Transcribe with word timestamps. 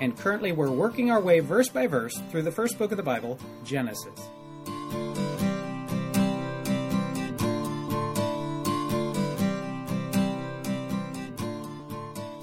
and 0.00 0.16
currently 0.16 0.52
we're 0.52 0.70
working 0.70 1.10
our 1.10 1.20
way 1.20 1.40
verse 1.40 1.68
by 1.68 1.86
verse 1.86 2.20
through 2.30 2.42
the 2.42 2.52
first 2.52 2.78
book 2.78 2.90
of 2.90 2.96
the 2.96 3.02
Bible, 3.02 3.38
Genesis. 3.64 4.18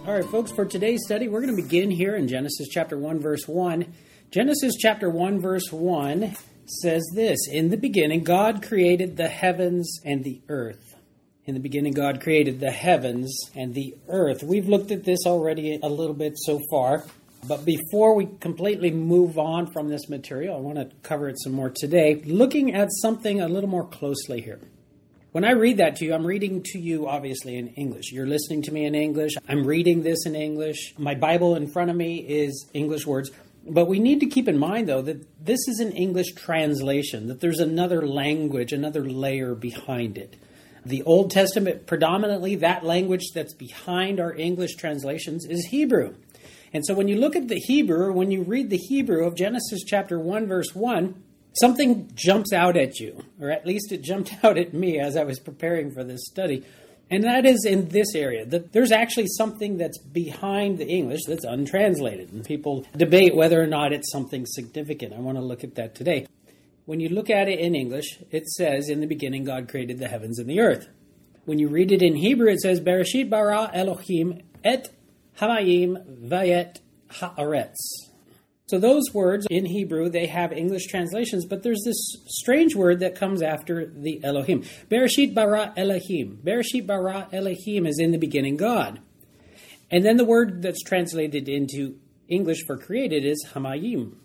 All 0.09 0.16
right, 0.16 0.25
folks, 0.25 0.52
for 0.52 0.66
today's 0.66 1.02
study, 1.05 1.27
we're 1.27 1.41
going 1.41 1.55
to 1.55 1.62
begin 1.62 1.91
here 1.91 2.16
in 2.16 2.27
Genesis 2.27 2.67
chapter 2.67 2.98
1, 2.98 3.20
verse 3.20 3.48
1. 3.48 3.94
Genesis 4.31 4.75
chapter 4.75 5.08
1, 5.08 5.39
verse 5.39 5.72
1 5.72 6.36
says 6.66 7.03
this 7.13 7.38
In 7.52 7.70
the 7.70 7.77
beginning, 7.77 8.23
God 8.23 8.63
created 8.63 9.17
the 9.17 9.27
heavens 9.27 10.00
and 10.03 10.23
the 10.23 10.41
earth. 10.50 10.95
In 11.45 11.53
the 11.53 11.59
beginning, 11.59 11.94
God 11.94 12.22
created 12.22 12.59
the 12.59 12.72
heavens 12.72 13.52
and 13.55 13.73
the 13.73 13.95
earth. 14.08 14.44
We've 14.44 14.67
looked 14.67 14.91
at 14.91 15.03
this 15.03 15.20
already 15.25 15.80
a 15.81 15.89
little 15.89 16.16
bit 16.16 16.34
so 16.38 16.59
far. 16.72 17.05
But 17.48 17.66
before 17.66 18.16
we 18.16 18.27
completely 18.39 18.91
move 18.91 19.39
on 19.39 19.72
from 19.72 19.89
this 19.89 20.09
material, 20.09 20.58
I 20.58 20.59
want 20.59 20.77
to 20.77 20.95
cover 21.03 21.30
it 21.30 21.38
some 21.41 21.53
more 21.53 21.69
today, 21.69 22.22
looking 22.25 22.73
at 22.73 22.89
something 23.02 23.41
a 23.41 23.47
little 23.47 23.69
more 23.69 23.88
closely 23.88 24.41
here. 24.41 24.59
When 25.31 25.45
I 25.45 25.52
read 25.52 25.77
that 25.77 25.95
to 25.97 26.05
you, 26.05 26.14
I'm 26.14 26.25
reading 26.25 26.64
to 26.73 26.80
you 26.80 27.08
obviously 27.08 27.55
in 27.55 27.67
English. 27.69 28.11
You're 28.11 28.25
listening 28.25 28.64
to 28.64 28.73
me 28.73 28.86
in 28.86 28.95
English. 28.95 29.33
I'm 29.47 29.64
reading 29.64 30.02
this 30.02 30.25
in 30.25 30.36
English. 30.36 30.95
My 30.97 31.14
Bible 31.14 31.55
in 31.55 31.72
front 31.72 31.91
of 31.91 31.95
me 31.95 32.17
is 32.17 32.67
English 32.73 33.05
words. 33.05 33.30
But 33.66 33.86
we 33.86 33.99
need 33.99 34.21
to 34.21 34.25
keep 34.25 34.47
in 34.47 34.58
mind, 34.58 34.89
though, 34.89 35.03
that 35.03 35.45
this 35.45 35.59
is 35.67 35.80
an 35.80 35.92
English 35.92 36.33
translation, 36.33 37.27
that 37.27 37.42
there's 37.42 37.59
another 37.59 38.08
language, 38.08 38.73
another 38.73 39.03
layer 39.03 39.53
behind 39.53 40.17
it. 40.17 40.36
The 40.86 41.03
Old 41.03 41.30
Testament, 41.30 41.86
predominantly 41.86 42.55
that 42.55 42.83
language 42.83 43.31
that's 43.33 43.53
behind 43.53 44.19
our 44.19 44.33
English 44.33 44.75
translations, 44.75 45.45
is 45.45 45.67
Hebrew. 45.67 46.16
And 46.73 46.86
so 46.86 46.94
when 46.94 47.08
you 47.08 47.17
look 47.17 47.36
at 47.36 47.48
the 47.48 47.59
Hebrew, 47.59 48.12
when 48.14 48.31
you 48.31 48.44
read 48.44 48.70
the 48.70 48.78
Hebrew 48.78 49.25
of 49.25 49.36
Genesis 49.36 49.84
chapter 49.86 50.20
1, 50.20 50.48
verse 50.48 50.76
1, 50.76 51.23
something 51.53 52.09
jumps 52.14 52.53
out 52.53 52.78
at 52.78 53.00
you, 53.00 53.23
or 53.39 53.50
at 53.50 53.66
least 53.66 53.92
it 53.92 54.02
jumped 54.02 54.34
out 54.44 54.58
at 54.58 54.73
me 54.73 55.00
as 55.00 55.16
I 55.16 55.23
was 55.23 55.39
preparing 55.39 55.92
for 55.92 56.03
this 56.03 56.26
study. 56.26 56.64
And 57.11 57.23
that 57.23 57.45
is 57.45 57.66
in 57.66 57.89
this 57.89 58.14
area. 58.14 58.45
That 58.45 58.72
there's 58.72 58.92
actually 58.92 59.28
something 59.30 59.78
that's 59.78 59.98
behind 59.98 60.78
the 60.78 60.88
English 60.88 61.22
that's 61.28 61.44
untranslated. 61.44 62.31
And 62.31 62.45
people 62.45 62.86
debate 62.95 63.36
whether 63.36 63.59
or 63.61 63.66
not 63.66 63.94
it's 63.94 64.11
something 64.11 64.45
significant. 64.45 65.14
I 65.14 65.20
want 65.20 65.38
to 65.38 65.44
look 65.44 65.64
at 65.64 65.76
that 65.76 65.95
today. 65.95 66.28
When 66.86 67.00
you 67.00 67.09
look 67.09 67.30
at 67.30 67.48
it 67.48 67.59
in 67.59 67.76
English, 67.76 68.20
it 68.30 68.48
says, 68.48 68.89
In 68.89 69.00
the 69.00 69.08
beginning, 69.08 69.44
God 69.44 69.70
created 69.70 69.98
the 69.98 70.08
heavens 70.08 70.38
and 70.38 70.48
the 70.48 70.59
earth. 70.59 70.88
When 71.45 71.58
you 71.58 71.67
read 71.67 71.92
it 71.92 72.04
in 72.04 72.16
Hebrew, 72.16 72.52
it 72.52 72.59
says, 72.59 72.80
Bereshit 72.80 73.30
bara 73.30 73.72
Elohim 73.73 74.42
et 74.64 74.89
Hamayim 75.40 76.28
Vayet 76.28 76.78
Haaretz. 77.09 77.76
So 78.68 78.78
those 78.78 79.12
words 79.14 79.48
in 79.50 79.66
Hebrew, 79.66 80.09
they 80.09 80.28
have 80.28 80.54
English 80.54 80.86
translations, 80.86 81.45
but 81.45 81.64
there's 81.64 81.82
this 81.84 82.18
strange 82.28 82.76
word 82.76 83.00
that 83.00 83.16
comes 83.16 83.42
after 83.42 83.88
the 83.88 84.23
Elohim. 84.23 84.64
Bereshit 84.89 85.33
bara 85.33 85.73
Elohim. 85.76 86.39
Bereshit 86.44 86.86
bara 86.86 87.28
Elohim 87.32 87.88
is 87.88 87.98
in 87.99 88.11
the 88.11 88.20
beginning 88.20 88.58
God. 88.58 88.99
And 89.89 90.05
then 90.05 90.17
the 90.17 90.26
word 90.26 90.61
that's 90.61 90.83
translated 90.83 91.49
into 91.49 91.95
English 92.28 92.64
for 92.67 92.78
created 92.78 93.26
is 93.26 93.44
Hamayim. 93.54 94.17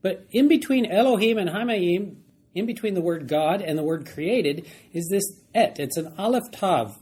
But 0.00 0.26
in 0.30 0.48
between 0.48 0.86
Elohim 0.86 1.36
and 1.36 1.50
Hamayim, 1.50 2.16
in 2.54 2.64
between 2.64 2.94
the 2.94 3.02
word 3.02 3.28
God 3.28 3.60
and 3.60 3.76
the 3.76 3.82
word 3.82 4.08
created, 4.08 4.66
is 4.94 5.08
this 5.10 5.24
et. 5.54 5.78
It's 5.78 5.98
an 5.98 6.14
aleph 6.16 6.50
tav. 6.52 6.96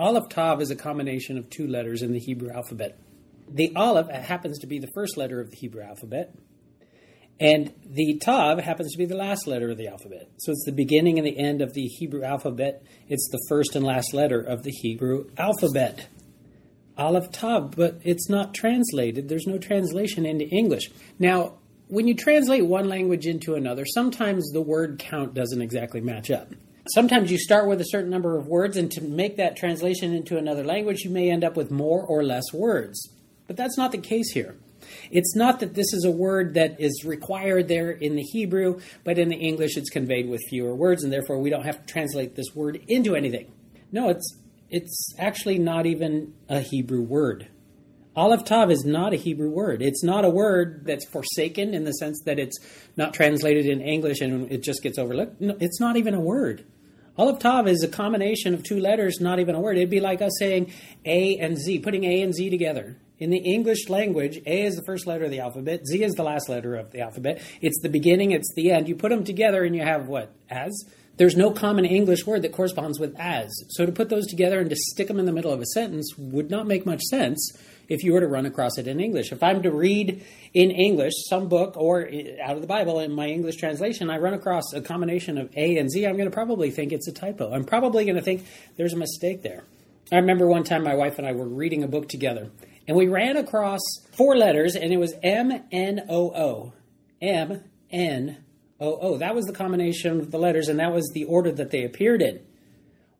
Aleph 0.00 0.30
Tav 0.30 0.62
is 0.62 0.70
a 0.70 0.76
combination 0.76 1.36
of 1.36 1.50
two 1.50 1.66
letters 1.66 2.00
in 2.00 2.12
the 2.12 2.18
Hebrew 2.18 2.50
alphabet. 2.50 2.98
The 3.50 3.76
Aleph 3.76 4.08
happens 4.08 4.60
to 4.60 4.66
be 4.66 4.78
the 4.78 4.88
first 4.94 5.18
letter 5.18 5.42
of 5.42 5.50
the 5.50 5.56
Hebrew 5.58 5.82
alphabet, 5.82 6.34
and 7.38 7.74
the 7.84 8.18
Tav 8.18 8.60
happens 8.60 8.92
to 8.92 8.98
be 8.98 9.04
the 9.04 9.16
last 9.16 9.46
letter 9.46 9.68
of 9.68 9.76
the 9.76 9.88
alphabet. 9.88 10.30
So 10.38 10.52
it's 10.52 10.64
the 10.64 10.72
beginning 10.72 11.18
and 11.18 11.26
the 11.26 11.38
end 11.38 11.60
of 11.60 11.74
the 11.74 11.84
Hebrew 11.84 12.22
alphabet. 12.22 12.82
It's 13.08 13.28
the 13.30 13.44
first 13.50 13.76
and 13.76 13.84
last 13.84 14.14
letter 14.14 14.40
of 14.40 14.62
the 14.62 14.70
Hebrew 14.70 15.28
alphabet. 15.36 16.06
Aleph 16.96 17.30
Tav, 17.30 17.72
but 17.76 18.00
it's 18.02 18.30
not 18.30 18.54
translated. 18.54 19.28
There's 19.28 19.46
no 19.46 19.58
translation 19.58 20.24
into 20.24 20.46
English. 20.48 20.90
Now, 21.18 21.58
when 21.88 22.08
you 22.08 22.14
translate 22.14 22.64
one 22.64 22.88
language 22.88 23.26
into 23.26 23.54
another, 23.54 23.84
sometimes 23.84 24.50
the 24.52 24.62
word 24.62 24.98
count 24.98 25.34
doesn't 25.34 25.60
exactly 25.60 26.00
match 26.00 26.30
up. 26.30 26.48
Sometimes 26.94 27.30
you 27.30 27.38
start 27.38 27.68
with 27.68 27.80
a 27.80 27.84
certain 27.84 28.10
number 28.10 28.36
of 28.36 28.46
words, 28.46 28.76
and 28.76 28.90
to 28.92 29.00
make 29.00 29.36
that 29.36 29.56
translation 29.56 30.12
into 30.12 30.36
another 30.36 30.64
language, 30.64 31.00
you 31.04 31.10
may 31.10 31.30
end 31.30 31.44
up 31.44 31.56
with 31.56 31.70
more 31.70 32.02
or 32.02 32.24
less 32.24 32.52
words. 32.52 33.10
But 33.46 33.56
that's 33.56 33.76
not 33.76 33.92
the 33.92 33.98
case 33.98 34.32
here. 34.32 34.56
It's 35.10 35.36
not 35.36 35.60
that 35.60 35.74
this 35.74 35.92
is 35.92 36.04
a 36.04 36.10
word 36.10 36.54
that 36.54 36.80
is 36.80 37.04
required 37.04 37.68
there 37.68 37.90
in 37.90 38.16
the 38.16 38.22
Hebrew, 38.22 38.80
but 39.04 39.18
in 39.18 39.28
the 39.28 39.36
English 39.36 39.76
it's 39.76 39.90
conveyed 39.90 40.28
with 40.28 40.40
fewer 40.48 40.74
words, 40.74 41.04
and 41.04 41.12
therefore 41.12 41.38
we 41.38 41.50
don't 41.50 41.64
have 41.64 41.84
to 41.84 41.92
translate 41.92 42.34
this 42.34 42.54
word 42.54 42.80
into 42.88 43.14
anything. 43.14 43.52
No, 43.92 44.08
it's 44.08 44.36
it's 44.70 45.14
actually 45.18 45.58
not 45.58 45.86
even 45.86 46.32
a 46.48 46.60
Hebrew 46.60 47.02
word. 47.02 47.48
Aleph 48.16 48.44
Tav 48.44 48.70
is 48.70 48.84
not 48.84 49.12
a 49.12 49.16
Hebrew 49.16 49.50
word. 49.50 49.82
It's 49.82 50.02
not 50.02 50.24
a 50.24 50.30
word 50.30 50.84
that's 50.84 51.06
forsaken 51.06 51.74
in 51.74 51.84
the 51.84 51.92
sense 51.92 52.22
that 52.24 52.38
it's 52.38 52.58
not 52.96 53.14
translated 53.14 53.66
in 53.66 53.80
English 53.80 54.20
and 54.20 54.50
it 54.50 54.62
just 54.62 54.82
gets 54.82 54.98
overlooked. 54.98 55.40
No, 55.40 55.56
it's 55.60 55.80
not 55.80 55.96
even 55.96 56.14
a 56.14 56.20
word. 56.20 56.64
Aleph 57.18 57.38
Tav 57.40 57.66
is 57.66 57.82
a 57.82 57.88
combination 57.88 58.54
of 58.54 58.62
two 58.62 58.78
letters, 58.78 59.20
not 59.20 59.40
even 59.40 59.54
a 59.54 59.60
word. 59.60 59.76
It'd 59.76 59.90
be 59.90 60.00
like 60.00 60.22
us 60.22 60.32
saying 60.38 60.72
A 61.04 61.36
and 61.38 61.58
Z, 61.58 61.80
putting 61.80 62.04
A 62.04 62.22
and 62.22 62.34
Z 62.34 62.50
together. 62.50 62.96
In 63.18 63.30
the 63.30 63.38
English 63.38 63.88
language, 63.88 64.40
A 64.46 64.62
is 64.62 64.76
the 64.76 64.84
first 64.84 65.06
letter 65.06 65.24
of 65.24 65.30
the 65.30 65.40
alphabet, 65.40 65.86
Z 65.86 66.02
is 66.02 66.14
the 66.14 66.22
last 66.22 66.48
letter 66.48 66.74
of 66.76 66.90
the 66.90 67.00
alphabet. 67.00 67.42
It's 67.60 67.80
the 67.82 67.90
beginning, 67.90 68.30
it's 68.30 68.52
the 68.54 68.70
end. 68.70 68.88
You 68.88 68.94
put 68.94 69.10
them 69.10 69.24
together 69.24 69.62
and 69.64 69.76
you 69.76 69.82
have 69.82 70.08
what? 70.08 70.32
As? 70.48 70.72
There's 71.18 71.36
no 71.36 71.50
common 71.50 71.84
English 71.84 72.26
word 72.26 72.42
that 72.42 72.52
corresponds 72.52 72.98
with 72.98 73.14
as. 73.18 73.50
So 73.68 73.84
to 73.84 73.92
put 73.92 74.08
those 74.08 74.26
together 74.26 74.58
and 74.58 74.70
to 74.70 74.76
stick 74.76 75.08
them 75.08 75.18
in 75.18 75.26
the 75.26 75.32
middle 75.32 75.52
of 75.52 75.60
a 75.60 75.66
sentence 75.66 76.14
would 76.16 76.50
not 76.50 76.66
make 76.66 76.86
much 76.86 77.02
sense 77.02 77.52
if 77.90 78.04
you 78.04 78.14
were 78.14 78.20
to 78.20 78.28
run 78.28 78.46
across 78.46 78.78
it 78.78 78.86
in 78.86 79.00
English. 79.00 79.32
If 79.32 79.42
I'm 79.42 79.62
to 79.62 79.70
read 79.70 80.24
in 80.54 80.70
English 80.70 81.12
some 81.28 81.48
book 81.48 81.76
or 81.76 82.06
eh, 82.06 82.36
out 82.42 82.54
of 82.54 82.62
the 82.62 82.68
Bible 82.68 83.00
in 83.00 83.12
my 83.12 83.26
English 83.26 83.56
translation, 83.56 84.08
I 84.08 84.18
run 84.18 84.32
across 84.32 84.72
a 84.72 84.80
combination 84.80 85.36
of 85.36 85.50
A 85.56 85.76
and 85.76 85.90
Z, 85.90 86.06
I'm 86.06 86.16
going 86.16 86.30
to 86.30 86.34
probably 86.34 86.70
think 86.70 86.92
it's 86.92 87.08
a 87.08 87.12
typo. 87.12 87.52
I'm 87.52 87.64
probably 87.64 88.04
going 88.04 88.16
to 88.16 88.22
think 88.22 88.46
there's 88.76 88.94
a 88.94 88.96
mistake 88.96 89.42
there. 89.42 89.64
I 90.12 90.16
remember 90.16 90.46
one 90.46 90.64
time 90.64 90.84
my 90.84 90.94
wife 90.94 91.18
and 91.18 91.26
I 91.26 91.32
were 91.32 91.48
reading 91.48 91.82
a 91.82 91.88
book 91.88 92.08
together, 92.08 92.50
and 92.88 92.96
we 92.96 93.08
ran 93.08 93.36
across 93.36 93.80
four 94.12 94.36
letters, 94.36 94.74
and 94.74 94.92
it 94.92 94.96
was 94.96 95.14
M 95.22 95.52
N 95.70 96.06
O 96.08 96.30
O. 96.34 96.72
M 97.20 97.62
N 97.90 98.44
O 98.80 98.96
O. 98.96 99.18
That 99.18 99.34
was 99.34 99.46
the 99.46 99.52
combination 99.52 100.20
of 100.20 100.30
the 100.30 100.38
letters, 100.38 100.68
and 100.68 100.78
that 100.78 100.92
was 100.92 101.10
the 101.12 101.24
order 101.24 101.52
that 101.52 101.70
they 101.70 101.84
appeared 101.84 102.22
in. 102.22 102.40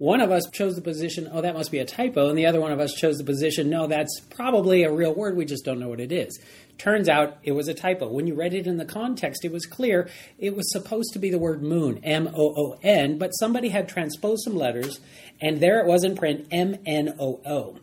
One 0.01 0.23
of 0.23 0.31
us 0.31 0.49
chose 0.51 0.77
the 0.77 0.81
position, 0.81 1.29
oh, 1.31 1.43
that 1.43 1.53
must 1.53 1.71
be 1.71 1.79
a 1.79 1.85
typo, 1.85 2.31
and 2.31 2.39
the 2.39 2.47
other 2.47 2.59
one 2.59 2.73
of 2.73 2.81
us 2.81 2.95
chose 2.95 3.19
the 3.19 3.25
position, 3.25 3.69
no, 3.69 3.87
that's 3.87 4.19
probably 4.31 4.83
a 4.83 4.91
real 4.91 5.13
word, 5.13 5.37
we 5.37 5.45
just 5.45 5.63
don't 5.63 5.79
know 5.79 5.91
what 5.91 6.01
it 6.01 6.11
is. 6.11 6.41
Turns 6.79 7.07
out 7.07 7.37
it 7.43 7.53
was 7.53 7.69
a 7.69 7.75
typo. 7.75 8.09
When 8.09 8.27
you 8.27 8.35
read 8.35 8.55
it 8.55 8.67
in 8.67 8.79
the 8.79 8.87
context, 8.87 9.45
it 9.45 9.53
was 9.53 9.67
clear 9.67 10.09
it 10.39 10.57
was 10.57 10.73
supposed 10.73 11.13
to 11.13 11.19
be 11.19 11.29
the 11.29 11.39
word 11.39 11.63
moon, 11.63 12.01
M 12.03 12.31
O 12.35 12.55
O 12.57 12.79
N, 12.83 13.19
but 13.19 13.33
somebody 13.33 13.69
had 13.69 13.91
transposed 13.91 14.43
some 14.43 14.57
letters, 14.57 15.01
and 15.39 15.61
there 15.61 15.81
it 15.81 15.87
was 15.87 16.03
in 16.03 16.17
print, 16.17 16.47
M 16.51 16.79
N 16.87 17.17
O 17.21 17.43
O. 17.45 17.79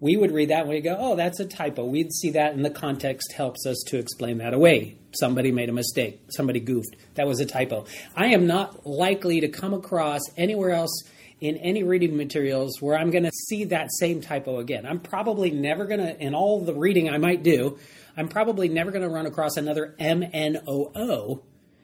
We 0.00 0.18
would 0.18 0.32
read 0.32 0.50
that 0.50 0.60
and 0.60 0.68
we 0.68 0.82
go, 0.82 0.98
oh, 1.00 1.16
that's 1.16 1.40
a 1.40 1.46
typo. 1.46 1.86
We'd 1.86 2.12
see 2.12 2.32
that, 2.32 2.52
and 2.52 2.62
the 2.62 2.68
context 2.68 3.32
helps 3.32 3.64
us 3.64 3.82
to 3.86 3.98
explain 3.98 4.36
that 4.36 4.52
away. 4.52 4.98
Somebody 5.18 5.50
made 5.50 5.70
a 5.70 5.72
mistake. 5.72 6.20
Somebody 6.28 6.60
goofed. 6.60 6.94
That 7.14 7.26
was 7.26 7.40
a 7.40 7.46
typo. 7.46 7.86
I 8.14 8.34
am 8.34 8.46
not 8.46 8.86
likely 8.86 9.40
to 9.40 9.48
come 9.48 9.72
across 9.72 10.20
anywhere 10.36 10.72
else 10.72 11.04
in 11.40 11.56
any 11.56 11.82
reading 11.82 12.16
materials 12.16 12.80
where 12.80 12.96
I'm 12.96 13.10
going 13.10 13.24
to 13.24 13.32
see 13.48 13.64
that 13.64 13.88
same 13.98 14.20
typo 14.20 14.58
again. 14.58 14.86
I'm 14.86 15.00
probably 15.00 15.50
never 15.50 15.84
going 15.84 16.00
to, 16.00 16.18
in 16.18 16.34
all 16.34 16.64
the 16.64 16.74
reading 16.74 17.10
I 17.10 17.18
might 17.18 17.42
do, 17.42 17.78
I'm 18.16 18.28
probably 18.28 18.68
never 18.68 18.90
going 18.90 19.02
to 19.02 19.08
run 19.08 19.26
across 19.26 19.56
another 19.56 19.94
M 19.98 20.24
N 20.32 20.62
O 20.66 20.92
O. 20.94 21.42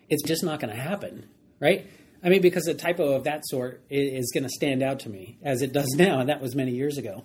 It's 0.08 0.22
just 0.22 0.42
not 0.44 0.60
going 0.60 0.74
to 0.74 0.80
happen, 0.80 1.28
right? 1.60 1.86
I 2.22 2.28
mean, 2.28 2.42
because 2.42 2.66
a 2.66 2.74
typo 2.74 3.14
of 3.14 3.24
that 3.24 3.46
sort 3.46 3.82
is 3.88 4.30
going 4.32 4.44
to 4.44 4.50
stand 4.50 4.82
out 4.82 5.00
to 5.00 5.08
me 5.08 5.38
as 5.42 5.62
it 5.62 5.72
does 5.72 5.94
now, 5.96 6.20
and 6.20 6.28
that 6.28 6.40
was 6.40 6.54
many 6.54 6.72
years 6.72 6.98
ago. 6.98 7.24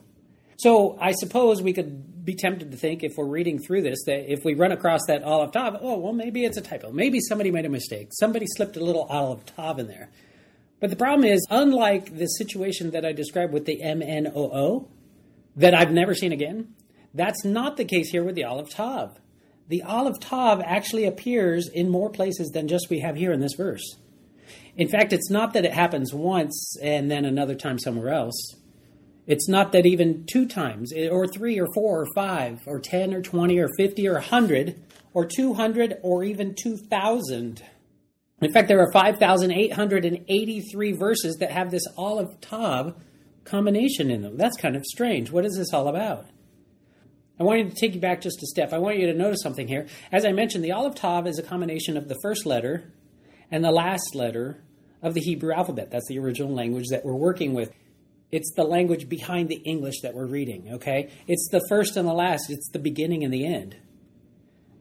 So 0.58 0.98
I 1.02 1.12
suppose 1.12 1.62
we 1.62 1.74
could 1.74 2.24
be 2.24 2.34
tempted 2.34 2.72
to 2.72 2.78
think, 2.78 3.04
if 3.04 3.18
we're 3.18 3.26
reading 3.26 3.60
through 3.60 3.82
this, 3.82 4.04
that 4.06 4.32
if 4.32 4.46
we 4.46 4.54
run 4.54 4.72
across 4.72 5.02
that 5.08 5.22
Aleph 5.22 5.52
Tav, 5.52 5.78
oh, 5.82 5.98
well, 5.98 6.14
maybe 6.14 6.46
it's 6.46 6.58
a 6.58 6.62
typo. 6.62 6.92
Maybe 6.92 7.20
somebody 7.20 7.52
made 7.52 7.66
a 7.66 7.70
mistake. 7.70 8.08
Somebody 8.12 8.46
slipped 8.48 8.78
a 8.78 8.84
little 8.84 9.04
Aleph 9.04 9.46
Tav 9.46 9.80
in 9.80 9.88
there. 9.88 10.10
But 10.86 10.92
the 10.92 10.98
problem 10.98 11.28
is, 11.28 11.44
unlike 11.50 12.16
the 12.16 12.28
situation 12.28 12.92
that 12.92 13.04
I 13.04 13.12
described 13.12 13.52
with 13.52 13.66
the 13.66 13.82
MNOO, 13.84 14.88
that 15.56 15.74
I've 15.74 15.92
never 15.92 16.14
seen 16.14 16.32
again, 16.32 16.76
that's 17.12 17.44
not 17.44 17.76
the 17.76 17.86
case 17.86 18.12
here 18.12 18.24
with 18.24 18.36
the 18.36 18.44
Aleph 18.44 18.70
Tav. 18.70 19.18
The 19.68 19.82
Aleph 19.82 20.20
Tav 20.20 20.62
actually 20.62 21.06
appears 21.06 21.68
in 21.70 21.90
more 21.90 22.12
places 22.12 22.50
than 22.50 22.68
just 22.68 22.92
we 22.92 23.00
have 23.00 23.16
here 23.16 23.32
in 23.34 23.40
this 23.40 23.56
verse. 23.56 23.96
In 24.78 24.88
fact, 24.88 25.12
it's 25.12 25.32
not 25.32 25.54
that 25.54 25.66
it 25.66 25.74
happens 25.74 26.14
once 26.14 26.78
and 26.80 27.10
then 27.10 27.26
another 27.26 27.56
time 27.56 27.80
somewhere 27.80 28.14
else. 28.14 28.54
It's 29.26 29.50
not 29.50 29.72
that 29.72 29.88
even 29.88 30.28
two 30.32 30.46
times, 30.48 30.94
eh, 30.96 31.08
or 31.08 31.26
three, 31.26 31.60
or 31.60 31.66
four, 31.74 32.02
or 32.02 32.08
five, 32.14 32.62
or 32.68 32.80
ten, 32.80 33.12
or 33.12 33.24
twenty, 33.24 33.58
or 33.58 33.70
fifty, 33.76 34.08
or 34.08 34.18
a 34.18 34.22
hundred, 34.22 34.80
or 35.16 35.26
two 35.26 35.56
hundred, 35.56 35.98
or 36.04 36.24
even 36.24 36.54
two 36.54 36.78
thousand. 36.78 37.64
In 38.42 38.52
fact, 38.52 38.68
there 38.68 38.82
are 38.82 38.92
5,883 38.92 40.92
verses 40.92 41.38
that 41.40 41.52
have 41.52 41.72
this 41.72 41.88
Aleph 41.98 42.42
Tav 42.42 42.96
combination 43.46 44.12
in 44.12 44.24
them. 44.24 44.38
That's 44.38 44.58
kind 44.58 44.76
of 44.76 44.84
strange. 44.86 45.32
What 45.32 45.46
is 45.46 45.56
this 45.56 45.74
all 45.74 45.88
about? 45.88 46.26
I 47.40 47.44
want 47.44 47.70
to 47.70 47.76
take 47.76 47.96
you 47.96 48.02
back 48.02 48.22
just 48.22 48.42
a 48.44 48.48
step. 48.48 48.74
I 48.74 48.78
want 48.78 48.98
you 48.98 49.08
to 49.08 49.14
notice 49.14 49.42
something 49.42 49.68
here. 49.68 49.88
As 50.12 50.26
I 50.26 50.32
mentioned, 50.32 50.64
the 50.64 50.72
Aleph 50.72 50.96
Tav 50.96 51.28
is 51.28 51.38
a 51.38 51.44
combination 51.44 51.98
of 51.98 52.08
the 52.08 52.18
first 52.22 52.46
letter 52.46 52.94
and 53.52 53.64
the 53.64 53.72
last 53.72 54.16
letter 54.16 54.64
of 55.02 55.14
the 55.14 55.22
Hebrew 55.22 55.54
alphabet. 55.54 55.92
That's 55.92 56.08
the 56.08 56.20
original 56.20 56.54
language 56.54 56.88
that 56.92 57.06
we're 57.06 57.16
working 57.16 57.54
with. 57.54 57.72
It's 58.32 58.52
the 58.56 58.64
language 58.64 59.08
behind 59.08 59.50
the 59.50 59.58
English 59.58 60.02
that 60.02 60.14
we're 60.14 60.26
reading, 60.26 60.74
okay? 60.74 61.12
It's 61.28 61.48
the 61.52 61.62
first 61.70 61.96
and 61.96 62.08
the 62.08 62.14
last, 62.14 62.50
it's 62.50 62.70
the 62.72 62.80
beginning 62.80 63.24
and 63.24 63.34
the 63.34 63.46
end. 63.46 63.76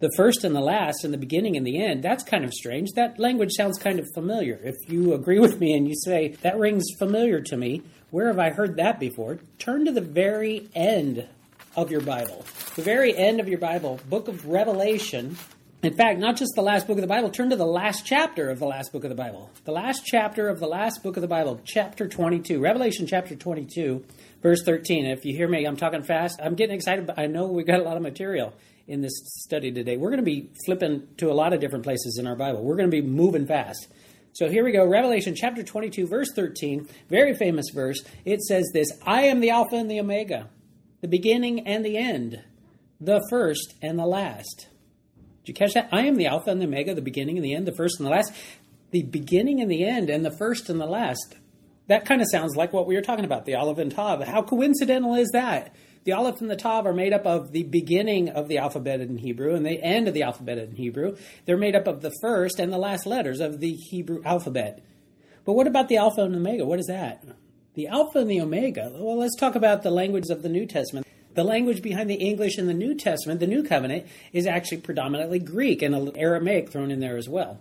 The 0.01 0.11
first 0.17 0.43
and 0.45 0.55
the 0.55 0.61
last 0.61 1.05
and 1.05 1.15
the 1.15 1.19
beginning 1.19 1.57
and 1.57 1.67
the 1.67 1.83
end, 1.83 2.03
that's 2.03 2.25
kind 2.25 2.45
of 2.45 2.53
strange. 2.53 2.91
That 2.97 3.19
language 3.19 3.53
sounds 3.53 3.79
kind 3.79 4.01
of 4.01 4.07
familiar. 4.13 4.61
If 4.63 4.75
you 4.89 5.15
agree 5.15 5.39
with 5.39 5.61
me 5.61 5.73
and 5.75 5.87
you 5.87 5.95
say, 6.05 6.37
that 6.43 6.59
rings 6.59 6.85
familiar 6.99 7.41
to 7.43 7.57
me, 7.57 7.83
where 8.11 8.27
have 8.27 8.39
I 8.39 8.51
heard 8.51 8.77
that 8.77 8.99
before? 8.99 9.39
Turn 9.59 9.85
to 9.85 9.93
the 9.93 10.01
very 10.01 10.69
end 10.75 11.29
of 11.77 11.91
your 11.91 12.01
Bible. 12.01 12.45
The 12.75 12.83
very 12.83 13.17
end 13.17 13.39
of 13.41 13.49
your 13.49 13.59
Bible, 13.59 14.01
book 14.09 14.27
of 14.27 14.47
Revelation. 14.47 15.37
In 15.83 15.95
fact, 15.95 16.19
not 16.19 16.37
just 16.37 16.53
the 16.57 16.63
last 16.63 16.87
book 16.87 16.97
of 16.97 17.03
the 17.03 17.09
Bible, 17.09 17.31
turn 17.31 17.51
to 17.51 17.57
the 17.57 17.65
last 17.65 18.05
chapter 18.05 18.51
of 18.51 18.59
the 18.59 18.67
last 18.67 18.93
book 18.93 19.05
of 19.05 19.11
the 19.11 19.17
Bible. 19.17 19.51
The 19.65 19.73
last 19.73 20.05
chapter 20.05 20.49
of 20.49 20.59
the 20.59 20.67
last 20.67 21.03
book 21.03 21.17
of 21.17 21.21
the 21.21 21.29
Bible, 21.29 21.61
chapter 21.65 22.09
22, 22.09 22.59
Revelation 22.59 23.07
chapter 23.07 23.37
22, 23.37 24.05
verse 24.43 24.63
13. 24.65 25.07
If 25.07 25.25
you 25.25 25.37
hear 25.37 25.47
me, 25.47 25.65
I'm 25.65 25.77
talking 25.77 26.03
fast. 26.03 26.41
I'm 26.43 26.55
getting 26.55 26.75
excited, 26.75 27.07
but 27.07 27.19
I 27.19 27.27
know 27.27 27.47
we've 27.47 27.67
got 27.67 27.81
a 27.81 27.85
lot 27.85 27.97
of 27.97 28.03
material 28.03 28.55
in 28.87 29.01
this 29.01 29.13
study 29.25 29.73
today. 29.73 29.97
We're 29.97 30.11
going 30.11 30.19
to 30.19 30.25
be 30.25 30.51
flipping 30.67 31.09
to 31.19 31.31
a 31.31 31.35
lot 31.35 31.53
of 31.53 31.61
different 31.61 31.85
places 31.85 32.19
in 32.19 32.27
our 32.27 32.37
Bible. 32.37 32.63
We're 32.63 32.77
going 32.77 32.91
to 32.91 33.03
be 33.03 33.07
moving 33.07 33.47
fast. 33.47 33.89
So 34.33 34.49
here 34.49 34.65
we 34.65 34.73
go, 34.73 34.85
Revelation 34.85 35.35
chapter 35.37 35.63
22, 35.63 36.09
verse 36.09 36.29
13, 36.35 36.89
very 37.09 37.35
famous 37.35 37.67
verse. 37.73 38.03
It 38.25 38.43
says 38.43 38.69
this 38.73 38.91
I 39.07 39.23
am 39.23 39.41
the 39.41 39.51
Alpha 39.51 39.77
and 39.77 39.91
the 39.91 40.01
Omega, 40.01 40.49
the 41.01 41.09
beginning 41.09 41.67
and 41.67 41.85
the 41.85 41.97
end, 41.97 42.43
the 43.01 43.25
first 43.31 43.75
and 43.81 43.99
the 43.99 44.07
last. 44.07 44.67
Did 45.45 45.49
you 45.49 45.55
catch 45.55 45.75
that? 45.75 45.89
I 45.93 46.03
am 46.03 46.17
the 46.17 46.27
Alpha 46.27 46.51
and 46.51 46.61
the 46.61 46.67
Omega, 46.67 46.95
the 46.95 47.03
beginning 47.03 47.37
and 47.37 47.45
the 47.45 47.55
end, 47.55 47.67
the 47.67 47.77
first 47.77 48.01
and 48.01 48.07
the 48.07 48.11
last. 48.11 48.33
The 48.91 49.03
beginning 49.03 49.61
and 49.61 49.71
the 49.71 49.85
end, 49.85 50.11
and 50.11 50.25
the 50.25 50.37
first 50.37 50.69
and 50.69 50.81
the 50.81 50.87
last. 50.87 51.37
That 51.87 52.07
kind 52.07 52.21
of 52.21 52.29
sounds 52.31 52.57
like 52.57 52.73
what 52.73 52.87
we 52.87 52.95
were 52.95 53.03
talking 53.03 53.25
about, 53.25 53.45
the 53.45 53.55
Aleph 53.55 53.79
and 53.79 53.93
Tav. 53.93 54.23
How 54.25 54.43
coincidental 54.43 55.15
is 55.15 55.31
that? 55.33 55.75
The 56.05 56.13
Aleph 56.13 56.43
and 56.43 56.51
the 56.51 56.57
Tav 56.57 56.87
are 56.87 56.93
made 56.93 57.15
up 57.15 57.27
of 57.27 57.53
the 57.53 57.63
beginning 57.63 58.29
of 58.29 58.49
the 58.49 58.59
alphabet 58.59 59.01
in 59.01 59.17
Hebrew 59.17 59.55
and 59.55 59.65
the 59.65 59.83
end 59.83 60.07
of 60.07 60.13
the 60.13 60.23
alphabet 60.23 60.59
in 60.59 60.77
Hebrew. 60.77 61.17
They're 61.47 61.57
made 61.57 61.75
up 61.75 61.87
of 61.87 62.03
the 62.03 62.13
first 62.21 62.59
and 62.59 62.71
the 62.71 62.79
last 62.79 63.07
letters 63.07 63.41
of 63.41 63.61
the 63.61 63.73
Hebrew 63.73 64.23
alphabet. 64.23 64.85
But 65.47 65.55
what 65.55 65.67
about 65.67 65.89
the 65.89 65.97
Alpha 65.97 66.23
and 66.23 66.35
the 66.35 66.39
Omega? 66.39 66.65
What 66.65 66.79
is 66.79 66.87
that? 66.87 67.25
The 67.75 67.89
Alpha 67.89 68.19
and 68.19 68.31
the 68.31 68.41
Omega. 68.41 68.91
Well, 68.95 69.19
let's 69.19 69.37
talk 69.37 69.55
about 69.55 69.83
the 69.83 69.91
language 69.91 70.31
of 70.31 70.43
the 70.43 70.49
New 70.49 70.67
Testament. 70.67 71.07
The 71.35 71.45
language 71.45 71.83
behind 71.83 72.09
the 72.09 72.15
English 72.15 72.59
in 72.59 72.67
the 72.67 72.75
New 72.75 72.95
Testament, 72.95 73.41
the 73.41 73.47
New 73.47 73.63
Covenant, 73.63 74.07
is 74.33 74.47
actually 74.47 74.79
predominantly 74.79 75.39
Greek 75.39 75.83
and 75.83 76.17
Aramaic 76.17 76.71
thrown 76.71 76.91
in 76.91 77.01
there 77.01 77.17
as 77.17 77.29
well. 77.29 77.61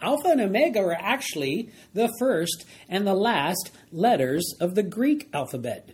Alpha 0.00 0.28
and 0.28 0.40
Omega 0.40 0.80
are 0.80 0.92
actually 0.92 1.70
the 1.94 2.10
first 2.18 2.64
and 2.88 3.06
the 3.06 3.14
last 3.14 3.70
letters 3.90 4.44
of 4.60 4.74
the 4.74 4.82
Greek 4.82 5.28
alphabet. 5.32 5.90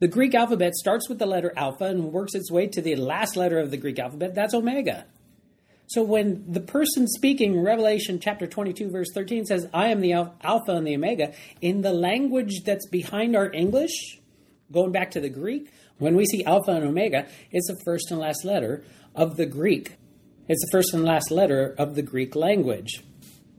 The 0.00 0.08
Greek 0.08 0.34
alphabet 0.34 0.74
starts 0.74 1.10
with 1.10 1.18
the 1.18 1.26
letter 1.26 1.52
alpha 1.56 1.84
and 1.84 2.10
works 2.10 2.34
its 2.34 2.50
way 2.50 2.66
to 2.68 2.80
the 2.80 2.96
last 2.96 3.36
letter 3.36 3.58
of 3.58 3.70
the 3.70 3.76
Greek 3.76 3.98
alphabet. 3.98 4.34
That's 4.34 4.54
omega. 4.54 5.04
So 5.88 6.02
when 6.02 6.50
the 6.50 6.60
person 6.60 7.06
speaking, 7.06 7.62
Revelation 7.62 8.18
chapter 8.18 8.46
22, 8.46 8.90
verse 8.90 9.08
13, 9.12 9.44
says, 9.44 9.68
I 9.74 9.88
am 9.88 10.00
the 10.00 10.14
alpha 10.14 10.72
and 10.72 10.86
the 10.86 10.94
omega, 10.94 11.34
in 11.60 11.82
the 11.82 11.92
language 11.92 12.62
that's 12.64 12.86
behind 12.86 13.36
our 13.36 13.52
English, 13.52 14.18
going 14.72 14.90
back 14.90 15.10
to 15.10 15.20
the 15.20 15.28
Greek, 15.28 15.70
when 15.98 16.16
we 16.16 16.24
see 16.24 16.44
alpha 16.44 16.70
and 16.70 16.84
omega, 16.84 17.26
it's 17.50 17.66
the 17.66 17.78
first 17.84 18.10
and 18.10 18.20
last 18.20 18.42
letter 18.42 18.82
of 19.14 19.36
the 19.36 19.46
Greek. 19.46 19.96
It's 20.48 20.64
the 20.64 20.70
first 20.72 20.94
and 20.94 21.04
last 21.04 21.30
letter 21.30 21.74
of 21.76 21.94
the 21.94 22.02
Greek 22.02 22.34
language. 22.34 23.04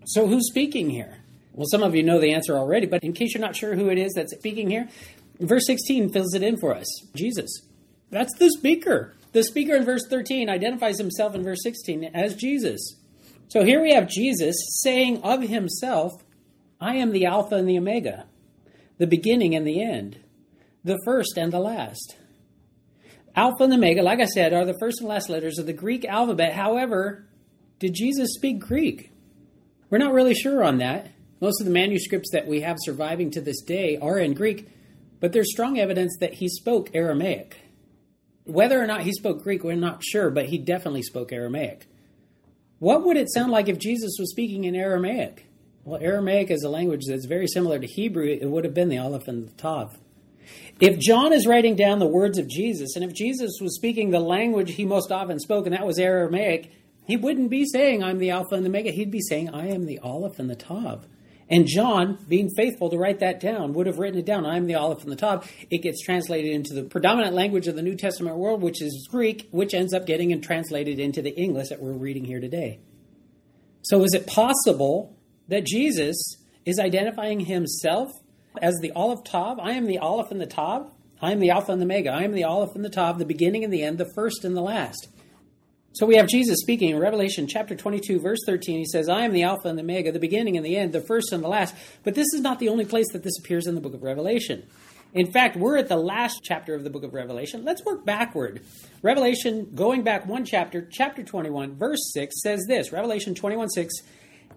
So 0.05 0.25
who's 0.25 0.47
speaking 0.47 0.89
here? 0.89 1.17
Well, 1.53 1.67
some 1.69 1.83
of 1.83 1.93
you 1.93 2.01
know 2.01 2.19
the 2.19 2.33
answer 2.33 2.57
already, 2.57 2.87
but 2.87 3.03
in 3.03 3.13
case 3.13 3.33
you're 3.33 3.41
not 3.41 3.55
sure 3.55 3.75
who 3.75 3.89
it 3.89 3.97
is 3.97 4.13
that's 4.15 4.33
speaking 4.33 4.69
here, 4.69 4.87
Verse 5.41 5.65
16 5.65 6.11
fills 6.13 6.33
it 6.33 6.43
in 6.43 6.57
for 6.57 6.75
us 6.75 6.87
Jesus. 7.15 7.49
That's 8.09 8.33
the 8.37 8.49
speaker. 8.49 9.15
The 9.33 9.43
speaker 9.43 9.75
in 9.75 9.85
verse 9.85 10.05
13 10.09 10.49
identifies 10.49 10.97
himself 10.97 11.35
in 11.35 11.43
verse 11.43 11.63
16 11.63 12.11
as 12.13 12.35
Jesus. 12.35 12.95
So 13.47 13.63
here 13.63 13.81
we 13.81 13.93
have 13.93 14.07
Jesus 14.07 14.55
saying 14.81 15.23
of 15.23 15.41
himself, 15.41 16.11
I 16.79 16.95
am 16.95 17.11
the 17.11 17.25
Alpha 17.25 17.55
and 17.55 17.67
the 17.67 17.77
Omega, 17.77 18.25
the 18.97 19.07
beginning 19.07 19.55
and 19.55 19.65
the 19.65 19.81
end, 19.81 20.19
the 20.83 20.99
first 21.05 21.37
and 21.37 21.51
the 21.51 21.59
last. 21.59 22.15
Alpha 23.35 23.63
and 23.63 23.73
Omega, 23.73 24.03
like 24.03 24.19
I 24.19 24.25
said, 24.25 24.53
are 24.53 24.65
the 24.65 24.77
first 24.79 24.99
and 24.99 25.07
last 25.07 25.29
letters 25.29 25.57
of 25.57 25.65
the 25.65 25.73
Greek 25.73 26.03
alphabet. 26.05 26.53
However, 26.53 27.25
did 27.79 27.93
Jesus 27.93 28.33
speak 28.33 28.59
Greek? 28.59 29.11
We're 29.89 29.97
not 29.97 30.13
really 30.13 30.35
sure 30.35 30.63
on 30.63 30.77
that. 30.79 31.07
Most 31.39 31.61
of 31.61 31.65
the 31.65 31.73
manuscripts 31.73 32.31
that 32.33 32.47
we 32.47 32.61
have 32.61 32.77
surviving 32.79 33.31
to 33.31 33.41
this 33.41 33.61
day 33.61 33.97
are 33.97 34.19
in 34.19 34.33
Greek, 34.33 34.69
but 35.21 35.31
there's 35.31 35.51
strong 35.51 35.79
evidence 35.79 36.17
that 36.19 36.33
he 36.33 36.49
spoke 36.49 36.89
Aramaic. 36.93 37.55
Whether 38.43 38.83
or 38.83 38.87
not 38.87 39.03
he 39.03 39.13
spoke 39.13 39.43
Greek, 39.43 39.63
we're 39.63 39.75
not 39.75 40.03
sure, 40.03 40.29
but 40.29 40.47
he 40.47 40.57
definitely 40.57 41.03
spoke 41.03 41.31
Aramaic. 41.31 41.87
What 42.79 43.05
would 43.05 43.15
it 43.15 43.31
sound 43.31 43.51
like 43.51 43.69
if 43.69 43.77
Jesus 43.77 44.17
was 44.19 44.31
speaking 44.31 44.65
in 44.65 44.75
Aramaic? 44.75 45.45
Well, 45.85 46.01
Aramaic 46.01 46.51
is 46.51 46.63
a 46.63 46.69
language 46.69 47.03
that's 47.07 47.25
very 47.25 47.47
similar 47.47 47.79
to 47.79 47.87
Hebrew. 47.87 48.25
It 48.25 48.49
would 48.49 48.65
have 48.65 48.73
been 48.73 48.89
the 48.89 48.97
Aleph 48.97 49.27
and 49.27 49.47
the 49.47 49.53
Tav. 49.53 49.97
If 50.79 50.99
John 50.99 51.31
is 51.31 51.45
writing 51.45 51.75
down 51.75 51.99
the 51.99 52.07
words 52.07 52.39
of 52.39 52.49
Jesus, 52.49 52.95
and 52.95 53.05
if 53.05 53.13
Jesus 53.13 53.59
was 53.61 53.75
speaking 53.75 54.09
the 54.09 54.19
language 54.19 54.73
he 54.73 54.85
most 54.85 55.11
often 55.11 55.39
spoke, 55.39 55.67
and 55.67 55.75
that 55.75 55.85
was 55.85 55.99
Aramaic, 55.99 56.71
he 57.05 57.17
wouldn't 57.17 57.51
be 57.51 57.65
saying, 57.65 58.03
I'm 58.03 58.17
the 58.17 58.31
Alpha 58.31 58.55
and 58.55 58.65
the 58.65 58.69
Omega. 58.69 58.89
He'd 58.89 59.11
be 59.11 59.21
saying, 59.21 59.49
I 59.49 59.67
am 59.67 59.85
the 59.85 59.99
Aleph 59.99 60.39
and 60.39 60.49
the 60.49 60.55
Tav. 60.55 61.05
And 61.51 61.67
John, 61.67 62.17
being 62.29 62.49
faithful 62.55 62.89
to 62.89 62.97
write 62.97 63.19
that 63.19 63.41
down, 63.41 63.73
would 63.73 63.85
have 63.85 63.99
written 63.99 64.17
it 64.17 64.25
down. 64.25 64.45
I'm 64.45 64.67
the 64.67 64.75
Aleph 64.75 65.03
and 65.03 65.11
the 65.11 65.17
Tav. 65.17 65.51
It 65.69 65.79
gets 65.79 66.01
translated 66.01 66.53
into 66.53 66.73
the 66.73 66.83
predominant 66.83 67.35
language 67.35 67.67
of 67.67 67.75
the 67.75 67.81
New 67.81 67.95
Testament 67.95 68.37
world, 68.37 68.61
which 68.61 68.81
is 68.81 69.09
Greek, 69.11 69.49
which 69.51 69.73
ends 69.73 69.93
up 69.93 70.07
getting 70.07 70.39
translated 70.41 70.97
into 70.97 71.21
the 71.21 71.35
English 71.37 71.67
that 71.67 71.81
we're 71.81 71.91
reading 71.91 72.23
here 72.23 72.39
today. 72.39 72.79
So 73.81 74.01
is 74.05 74.13
it 74.13 74.27
possible 74.27 75.17
that 75.49 75.65
Jesus 75.65 76.37
is 76.65 76.79
identifying 76.79 77.41
himself 77.41 78.11
as 78.61 78.79
the 78.81 78.93
Aleph 78.93 79.25
Tav? 79.25 79.59
I 79.59 79.71
am 79.71 79.87
the 79.87 79.97
Aleph 79.97 80.31
and 80.31 80.39
the 80.39 80.47
Tav. 80.47 80.89
I 81.21 81.33
am 81.33 81.39
the 81.39 81.51
Alpha 81.51 81.73
and 81.73 81.81
the 81.81 81.85
Omega. 81.85 82.11
I 82.11 82.23
am 82.23 82.31
the 82.31 82.45
Aleph 82.45 82.75
and 82.75 82.83
the 82.83 82.89
Tav, 82.89 83.19
the 83.19 83.25
beginning 83.25 83.63
and 83.63 83.71
the 83.71 83.83
end, 83.83 83.97
the 83.97 84.11
first 84.15 84.45
and 84.45 84.55
the 84.55 84.61
last. 84.61 85.07
So 85.93 86.05
we 86.05 86.15
have 86.15 86.27
Jesus 86.27 86.59
speaking 86.61 86.89
in 86.89 86.99
Revelation 86.99 87.47
chapter 87.47 87.75
22, 87.75 88.19
verse 88.21 88.39
13. 88.45 88.77
He 88.77 88.85
says, 88.85 89.09
I 89.09 89.25
am 89.25 89.33
the 89.33 89.43
Alpha 89.43 89.67
and 89.67 89.77
the 89.77 89.83
Omega, 89.83 90.13
the 90.13 90.19
beginning 90.19 90.55
and 90.55 90.65
the 90.65 90.77
end, 90.77 90.93
the 90.93 91.01
first 91.01 91.33
and 91.33 91.43
the 91.43 91.49
last. 91.49 91.75
But 92.03 92.15
this 92.15 92.27
is 92.33 92.39
not 92.39 92.59
the 92.59 92.69
only 92.69 92.85
place 92.85 93.11
that 93.11 93.23
this 93.23 93.37
appears 93.37 93.67
in 93.67 93.75
the 93.75 93.81
book 93.81 93.93
of 93.93 94.01
Revelation. 94.01 94.65
In 95.13 95.33
fact, 95.33 95.57
we're 95.57 95.77
at 95.77 95.89
the 95.89 95.97
last 95.97 96.39
chapter 96.43 96.73
of 96.73 96.85
the 96.85 96.89
book 96.89 97.03
of 97.03 97.13
Revelation. 97.13 97.65
Let's 97.65 97.83
work 97.83 98.05
backward. 98.05 98.61
Revelation, 99.01 99.71
going 99.75 100.03
back 100.03 100.25
one 100.25 100.45
chapter, 100.45 100.87
chapter 100.89 101.23
21, 101.23 101.75
verse 101.75 101.99
6 102.13 102.41
says 102.41 102.63
this 102.69 102.93
Revelation 102.93 103.35
21, 103.35 103.69
6. 103.69 103.93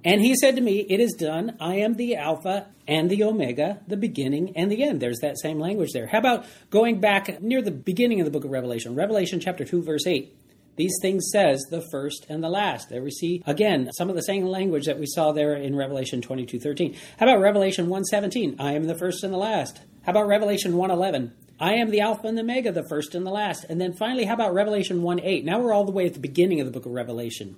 And 0.05 0.21
he 0.21 0.37
said 0.37 0.55
to 0.55 0.63
me, 0.63 0.87
It 0.89 1.01
is 1.01 1.15
done. 1.15 1.57
I 1.59 1.77
am 1.77 1.95
the 1.95 2.15
Alpha 2.15 2.69
and 2.87 3.11
the 3.11 3.25
Omega, 3.25 3.81
the 3.89 3.97
beginning 3.97 4.53
and 4.57 4.71
the 4.71 4.85
end. 4.85 5.01
There's 5.01 5.19
that 5.21 5.41
same 5.41 5.59
language 5.59 5.91
there. 5.93 6.07
How 6.07 6.19
about 6.19 6.47
going 6.71 7.01
back 7.01 7.43
near 7.43 7.61
the 7.61 7.73
beginning 7.73 8.21
of 8.21 8.25
the 8.25 8.31
book 8.31 8.45
of 8.45 8.53
Revelation? 8.53 8.95
Revelation 8.95 9.41
chapter 9.41 9.65
2, 9.65 9.83
verse 9.83 10.07
8. 10.07 10.33
These 10.77 10.97
things 11.01 11.29
says 11.33 11.63
the 11.71 11.85
first 11.91 12.27
and 12.29 12.43
the 12.43 12.49
last. 12.49 12.89
There 12.89 13.03
we 13.03 13.11
see 13.11 13.43
again 13.47 13.91
some 13.93 14.09
of 14.09 14.17
the 14.17 14.23
same 14.23 14.47
language 14.47 14.87
that 14.87 14.99
we 14.99 15.07
saw 15.07 15.33
there 15.33 15.55
in 15.55 15.77
Revelation 15.77 16.21
22:13. 16.21 16.95
How 17.19 17.27
about 17.27 17.41
Revelation 17.41 17.89
1:17? 17.89 18.57
I 18.59 18.73
am 18.73 18.85
the 18.85 18.99
first 18.99 19.23
and 19.23 19.33
the 19.33 19.39
last. 19.39 19.81
How 20.03 20.11
about 20.11 20.27
Revelation 20.27 20.73
1:11? 20.75 21.33
I 21.61 21.75
am 21.75 21.91
the 21.91 22.01
Alpha 22.01 22.27
and 22.27 22.37
the 22.37 22.43
Omega, 22.43 22.73
the 22.73 22.89
first 22.89 23.15
and 23.15 23.25
the 23.25 23.31
last. 23.31 23.65
And 23.69 23.81
then 23.81 23.93
finally, 23.93 24.25
how 24.25 24.35
about 24.35 24.55
Revelation 24.55 25.03
1 25.03 25.21
8? 25.21 25.45
Now 25.45 25.61
we're 25.61 25.73
all 25.73 25.85
the 25.85 25.93
way 25.93 26.07
at 26.07 26.15
the 26.15 26.21
beginning 26.21 26.61
of 26.61 26.67
the 26.67 26.73
book 26.73 26.87
of 26.87 26.93
Revelation. 26.93 27.57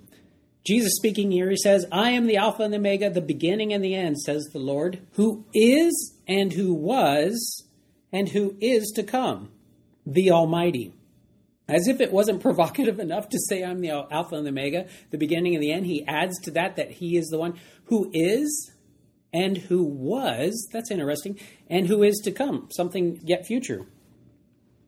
Jesus 0.65 0.93
speaking 0.97 1.31
here, 1.31 1.49
he 1.49 1.55
says, 1.55 1.85
I 1.91 2.11
am 2.11 2.27
the 2.27 2.37
Alpha 2.37 2.61
and 2.61 2.73
the 2.73 2.77
Omega, 2.77 3.09
the 3.09 3.21
beginning 3.21 3.73
and 3.73 3.83
the 3.83 3.95
end, 3.95 4.19
says 4.19 4.43
the 4.51 4.59
Lord, 4.59 4.99
who 5.13 5.45
is 5.53 6.13
and 6.27 6.53
who 6.53 6.73
was 6.73 7.63
and 8.11 8.29
who 8.29 8.55
is 8.59 8.91
to 8.95 9.03
come, 9.03 9.49
the 10.05 10.29
Almighty. 10.29 10.93
As 11.67 11.87
if 11.87 11.99
it 11.99 12.13
wasn't 12.13 12.41
provocative 12.41 12.99
enough 12.99 13.27
to 13.29 13.39
say, 13.49 13.63
I'm 13.63 13.81
the 13.81 13.91
Alpha 13.91 14.35
and 14.35 14.45
the 14.45 14.51
Omega, 14.51 14.87
the 15.11 15.17
beginning 15.17 15.53
and 15.53 15.61
the 15.61 15.71
end, 15.71 15.85
he 15.85 16.05
adds 16.07 16.39
to 16.43 16.51
that 16.51 16.77
that 16.77 16.91
he 16.91 17.17
is 17.17 17.27
the 17.27 17.37
one 17.37 17.59
who 17.85 18.09
is 18.13 18.71
and 19.33 19.57
who 19.57 19.83
was, 19.83 20.67
that's 20.71 20.91
interesting, 20.91 21.37
and 21.69 21.87
who 21.87 22.03
is 22.03 22.21
to 22.23 22.31
come, 22.31 22.69
something 22.71 23.19
yet 23.23 23.45
future. 23.45 23.85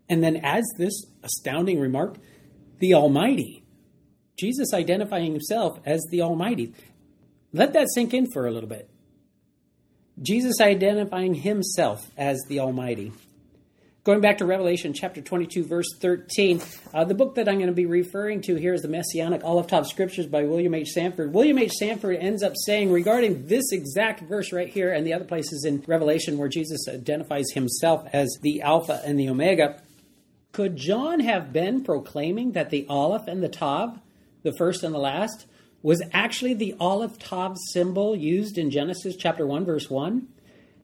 And 0.07 0.23
then 0.23 0.37
adds 0.37 0.67
this 0.77 1.05
astounding 1.21 1.79
remark 1.79 2.15
the 2.79 2.93
Almighty. 2.93 3.63
Jesus 4.37 4.73
identifying 4.73 5.33
himself 5.33 5.79
as 5.85 6.01
the 6.09 6.21
Almighty. 6.21 6.73
Let 7.51 7.73
that 7.73 7.89
sink 7.93 8.13
in 8.13 8.31
for 8.31 8.47
a 8.47 8.51
little 8.51 8.69
bit. 8.69 8.89
Jesus 10.21 10.61
identifying 10.61 11.33
himself 11.33 12.09
as 12.17 12.39
the 12.47 12.59
Almighty. 12.59 13.11
Going 14.05 14.21
back 14.21 14.37
to 14.37 14.45
Revelation 14.45 14.93
chapter 14.93 15.19
22, 15.19 15.65
verse 15.65 15.93
13, 15.99 16.61
uh, 16.93 17.03
the 17.03 17.13
book 17.13 17.35
that 17.35 17.49
I'm 17.49 17.55
going 17.55 17.67
to 17.67 17.73
be 17.73 17.85
referring 17.85 18.41
to 18.43 18.55
here 18.55 18.73
is 18.73 18.81
the 18.81 18.87
Messianic 18.87 19.43
Aleph 19.43 19.67
Tav 19.67 19.87
Scriptures 19.87 20.25
by 20.25 20.43
William 20.43 20.73
H. 20.73 20.91
Sanford. 20.91 21.33
William 21.33 21.57
H. 21.57 21.73
Sanford 21.73 22.15
ends 22.15 22.41
up 22.41 22.53
saying 22.65 22.93
regarding 22.93 23.47
this 23.47 23.73
exact 23.73 24.21
verse 24.21 24.53
right 24.53 24.69
here 24.69 24.93
and 24.93 25.05
the 25.05 25.11
other 25.11 25.25
places 25.25 25.65
in 25.65 25.83
Revelation 25.85 26.37
where 26.37 26.47
Jesus 26.47 26.87
identifies 26.87 27.51
himself 27.51 28.07
as 28.13 28.37
the 28.41 28.61
Alpha 28.61 29.01
and 29.05 29.19
the 29.19 29.27
Omega, 29.27 29.81
could 30.53 30.77
John 30.77 31.19
have 31.19 31.51
been 31.51 31.83
proclaiming 31.83 32.53
that 32.53 32.69
the 32.69 32.85
Aleph 32.87 33.27
and 33.27 33.43
the 33.43 33.49
Tav, 33.49 33.99
the 34.43 34.53
first 34.53 34.81
and 34.81 34.95
the 34.95 34.99
last, 34.99 35.45
was 35.81 36.01
actually 36.13 36.53
the 36.53 36.73
Aleph 36.79 37.19
Tav 37.19 37.57
symbol 37.73 38.15
used 38.15 38.57
in 38.57 38.71
Genesis 38.71 39.17
chapter 39.17 39.45
1, 39.45 39.65
verse 39.65 39.89
1, 39.89 40.25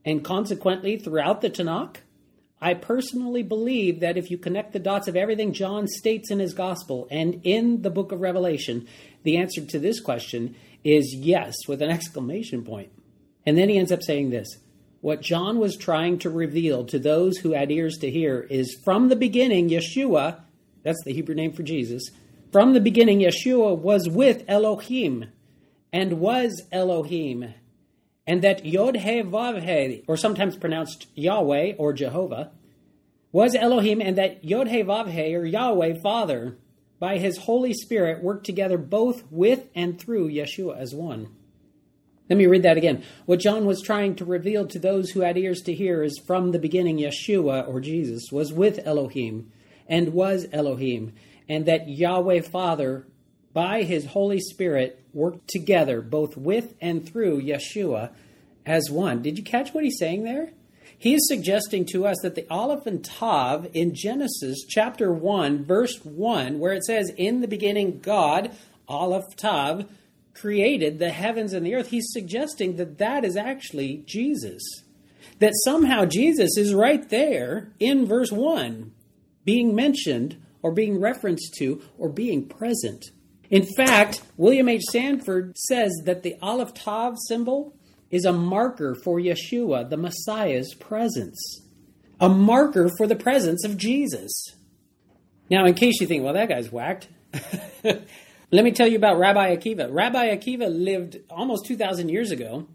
and 0.04 0.22
consequently 0.22 0.98
throughout 0.98 1.40
the 1.40 1.50
Tanakh? 1.50 2.00
I 2.62 2.74
personally 2.74 3.44
believe 3.44 4.00
that 4.00 4.18
if 4.18 4.32
you 4.32 4.38
connect 4.38 4.74
the 4.74 4.80
dots 4.80 5.08
of 5.08 5.16
everything 5.16 5.54
John 5.54 5.88
states 5.88 6.32
in 6.32 6.40
his 6.40 6.54
gospel 6.54 7.08
and 7.12 7.42
in 7.44 7.82
the 7.82 7.90
book 7.90 8.12
of 8.12 8.22
Revelation, 8.22 8.88
the 9.24 9.38
answer 9.38 9.66
to 9.66 9.80
this 9.80 10.00
question 10.00 10.56
is 10.84 11.14
yes, 11.18 11.56
with 11.68 11.82
an 11.82 11.90
exclamation 11.90 12.64
point. 12.64 12.92
And 13.46 13.58
then 13.58 13.70
he 13.70 13.78
ends 13.78 13.92
up 13.92 14.04
saying 14.04 14.30
this 14.30 14.48
What 15.02 15.22
John 15.22 15.60
was 15.60 15.76
trying 15.76 16.20
to 16.20 16.30
reveal 16.30 16.86
to 16.86 16.98
those 16.98 17.38
who 17.38 17.52
had 17.52 17.72
ears 17.72 17.98
to 17.98 18.10
hear 18.10 18.48
is 18.50 18.80
from 18.84 19.10
the 19.10 19.16
beginning, 19.16 19.70
Yeshua, 19.70 20.42
that's 20.84 21.04
the 21.04 21.14
Hebrew 21.14 21.36
name 21.36 21.52
for 21.52 21.64
Jesus, 21.64 22.10
from 22.52 22.74
the 22.74 22.80
beginning, 22.80 23.20
Yeshua 23.20 23.78
was 23.78 24.08
with 24.08 24.46
Elohim 24.48 25.26
and 25.92 26.22
was 26.22 26.64
Elohim 26.72 27.54
and 28.28 28.42
that 28.42 28.66
Yod 28.66 28.98
He 28.98 29.22
Vav 29.22 29.62
He, 29.62 30.04
or 30.08 30.18
sometimes 30.18 30.56
pronounced 30.56 31.08
Yahweh 31.16 31.74
or 31.78 31.94
Jehovah, 31.94 32.52
was 33.32 33.56
Elohim, 33.56 34.02
and 34.02 34.18
that 34.18 34.44
Yod 34.44 34.70
He 34.70 34.82
Vav 34.84 35.10
He, 35.10 35.36
or 35.36 35.46
Yahweh 35.46 36.00
Father, 36.02 36.58
by 37.00 37.18
His 37.18 37.40
Holy 37.40 37.74
Spirit 37.74 38.24
worked 38.24 38.46
together 38.46 38.78
both 38.78 39.24
with 39.32 39.68
and 39.76 40.00
through 40.00 40.30
Yeshua 40.30 40.78
as 40.78 40.96
one. 40.96 41.30
Let 42.30 42.38
me 42.38 42.48
read 42.48 42.64
that 42.64 42.78
again. 42.78 43.04
What 43.28 43.40
John 43.40 43.66
was 43.66 43.84
trying 43.84 44.16
to 44.16 44.26
reveal 44.26 44.66
to 44.68 44.80
those 44.80 45.12
who 45.12 45.20
had 45.20 45.38
ears 45.38 45.62
to 45.62 45.74
hear 45.74 46.02
is 46.02 46.18
from 46.18 46.52
the 46.52 46.60
beginning, 46.60 46.98
Yeshua, 46.98 47.68
or 47.68 47.80
Jesus, 47.80 48.32
was 48.32 48.52
with 48.52 48.80
Elohim 48.86 49.52
and 49.88 50.14
was 50.14 50.48
Elohim, 50.52 51.14
and 51.48 51.68
that 51.68 51.88
Yahweh 51.88 52.42
Father 52.42 53.06
by 53.54 53.84
his 53.84 54.08
Holy 54.08 54.40
Spirit 54.40 55.05
worked 55.16 55.48
together 55.48 56.02
both 56.02 56.38
with 56.38 56.76
and 56.82 57.08
through 57.08 57.42
Yeshua 57.42 58.12
as 58.66 58.92
one. 58.92 59.22
Did 59.22 59.38
you 59.38 59.44
catch 59.44 59.74
what 59.74 59.84
he's 59.84 59.98
saying 59.98 60.24
there? 60.24 60.52
He 60.98 61.14
is 61.14 61.28
suggesting 61.28 61.86
to 61.88 62.06
us 62.06 62.18
that 62.22 62.36
the 62.36 62.48
Aleph 62.50 62.86
and 62.86 63.04
Tav 63.04 63.68
in 63.74 63.94
Genesis 63.94 64.66
chapter 64.68 65.12
1, 65.12 65.66
verse 65.66 66.04
1, 66.04 66.60
where 66.60 66.74
it 66.74 66.86
says, 66.86 67.12
In 67.18 67.42
the 67.42 67.48
beginning, 67.48 68.00
God, 68.00 68.52
Aleph 68.88 69.36
Tav, 69.36 69.86
created 70.34 71.00
the 71.00 71.12
heavens 71.12 71.54
and 71.54 71.66
the 71.66 71.76
earth, 71.76 71.90
he's 71.90 72.12
suggesting 72.12 72.78
that 72.78 72.98
that 72.98 73.26
is 73.26 73.36
actually 73.38 74.04
Jesus. 74.06 74.64
That 75.40 75.54
somehow 75.64 76.06
Jesus 76.06 76.58
is 76.58 76.74
right 76.74 77.08
there 77.10 77.72
in 77.80 78.06
verse 78.06 78.32
1, 78.32 78.92
being 79.44 79.76
mentioned 79.76 80.42
or 80.62 80.72
being 80.72 81.00
referenced 81.00 81.54
to 81.60 81.82
or 81.98 82.10
being 82.10 82.48
present. 82.48 83.06
In 83.50 83.66
fact, 83.78 84.22
William 84.38 84.70
H. 84.70 84.84
Sanford 84.92 85.58
says 85.58 85.92
that 86.06 86.24
the 86.24 86.36
Aleph 86.42 86.74
Tav 86.74 87.16
symbol 87.28 87.76
is 88.10 88.26
a 88.26 88.34
marker 88.34 88.96
for 88.96 89.20
Yeshua, 89.20 89.90
the 89.90 89.98
Messiah's 89.98 90.74
presence, 90.74 91.62
a 92.20 92.30
marker 92.30 92.90
for 92.98 93.08
the 93.08 93.16
presence 93.16 93.64
of 93.66 93.78
Jesus. 93.78 94.32
Now, 95.50 95.66
in 95.66 95.74
case 95.74 96.00
you 96.02 96.08
think, 96.08 96.24
well, 96.24 96.34
that 96.34 96.50
guy's 96.50 96.72
whacked, 96.72 97.08
let 97.84 98.04
me 98.52 98.72
tell 98.72 98.88
you 98.88 98.98
about 98.98 99.20
Rabbi 99.20 99.56
Akiva. 99.56 99.88
Rabbi 99.92 100.36
Akiva 100.36 100.68
lived 100.70 101.20
almost 101.30 101.66
2,000 101.66 102.10
years 102.10 102.32
ago. 102.32 102.68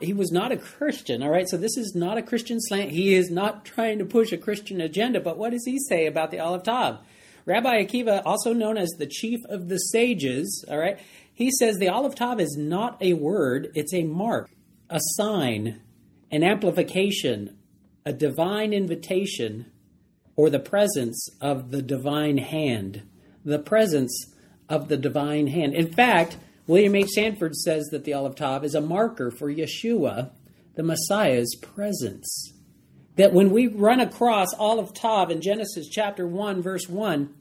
He 0.00 0.12
was 0.12 0.32
not 0.32 0.52
a 0.52 0.56
Christian, 0.56 1.22
all 1.22 1.30
right? 1.30 1.48
So 1.48 1.56
this 1.56 1.76
is 1.76 1.94
not 1.94 2.18
a 2.18 2.22
Christian 2.22 2.60
slant. 2.60 2.90
He 2.90 3.14
is 3.14 3.30
not 3.30 3.64
trying 3.64 3.98
to 3.98 4.04
push 4.04 4.32
a 4.32 4.38
Christian 4.38 4.80
agenda, 4.80 5.20
but 5.20 5.38
what 5.38 5.50
does 5.50 5.64
he 5.64 5.78
say 5.78 6.06
about 6.06 6.30
the 6.30 6.40
Aleph 6.40 6.64
Tav? 6.64 6.98
Rabbi 7.46 7.82
Akiva, 7.82 8.22
also 8.24 8.52
known 8.52 8.78
as 8.78 8.90
the 8.90 9.06
chief 9.06 9.40
of 9.48 9.68
the 9.68 9.78
sages, 9.78 10.64
all 10.68 10.78
right, 10.78 10.98
he 11.32 11.50
says 11.50 11.76
the 11.76 11.88
Aleph 11.88 12.14
Tav 12.14 12.40
is 12.40 12.56
not 12.56 12.96
a 13.02 13.12
word, 13.12 13.70
it's 13.74 13.92
a 13.92 14.04
mark, 14.04 14.50
a 14.88 15.00
sign, 15.00 15.82
an 16.30 16.42
amplification, 16.42 17.56
a 18.06 18.12
divine 18.12 18.72
invitation, 18.72 19.70
or 20.36 20.48
the 20.48 20.58
presence 20.58 21.28
of 21.40 21.70
the 21.70 21.82
divine 21.82 22.38
hand. 22.38 23.02
The 23.44 23.58
presence 23.58 24.32
of 24.68 24.88
the 24.88 24.96
divine 24.96 25.48
hand. 25.48 25.74
In 25.74 25.92
fact, 25.92 26.38
William 26.66 26.94
H. 26.94 27.10
Sanford 27.10 27.54
says 27.54 27.88
that 27.90 28.04
the 28.04 28.14
Aleph 28.14 28.36
Tav 28.36 28.64
is 28.64 28.74
a 28.74 28.80
marker 28.80 29.30
for 29.30 29.52
Yeshua, 29.52 30.30
the 30.76 30.82
Messiah's 30.82 31.54
presence 31.60 32.54
that 33.16 33.32
when 33.32 33.50
we 33.50 33.66
run 33.66 34.00
across 34.00 34.52
Aleph 34.58 34.92
Tav 34.92 35.30
in 35.30 35.40
Genesis 35.40 35.88
chapter 35.88 36.26
1, 36.26 36.62
verse 36.62 36.88
1, 36.88 37.32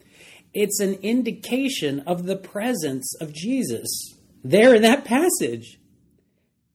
it's 0.54 0.80
an 0.80 0.96
indication 0.96 2.02
of 2.02 2.26
the 2.26 2.36
presence 2.36 3.16
of 3.20 3.34
Jesus 3.34 4.16
there 4.44 4.76
in 4.76 4.84
that 4.84 5.04
passage. 5.06 5.80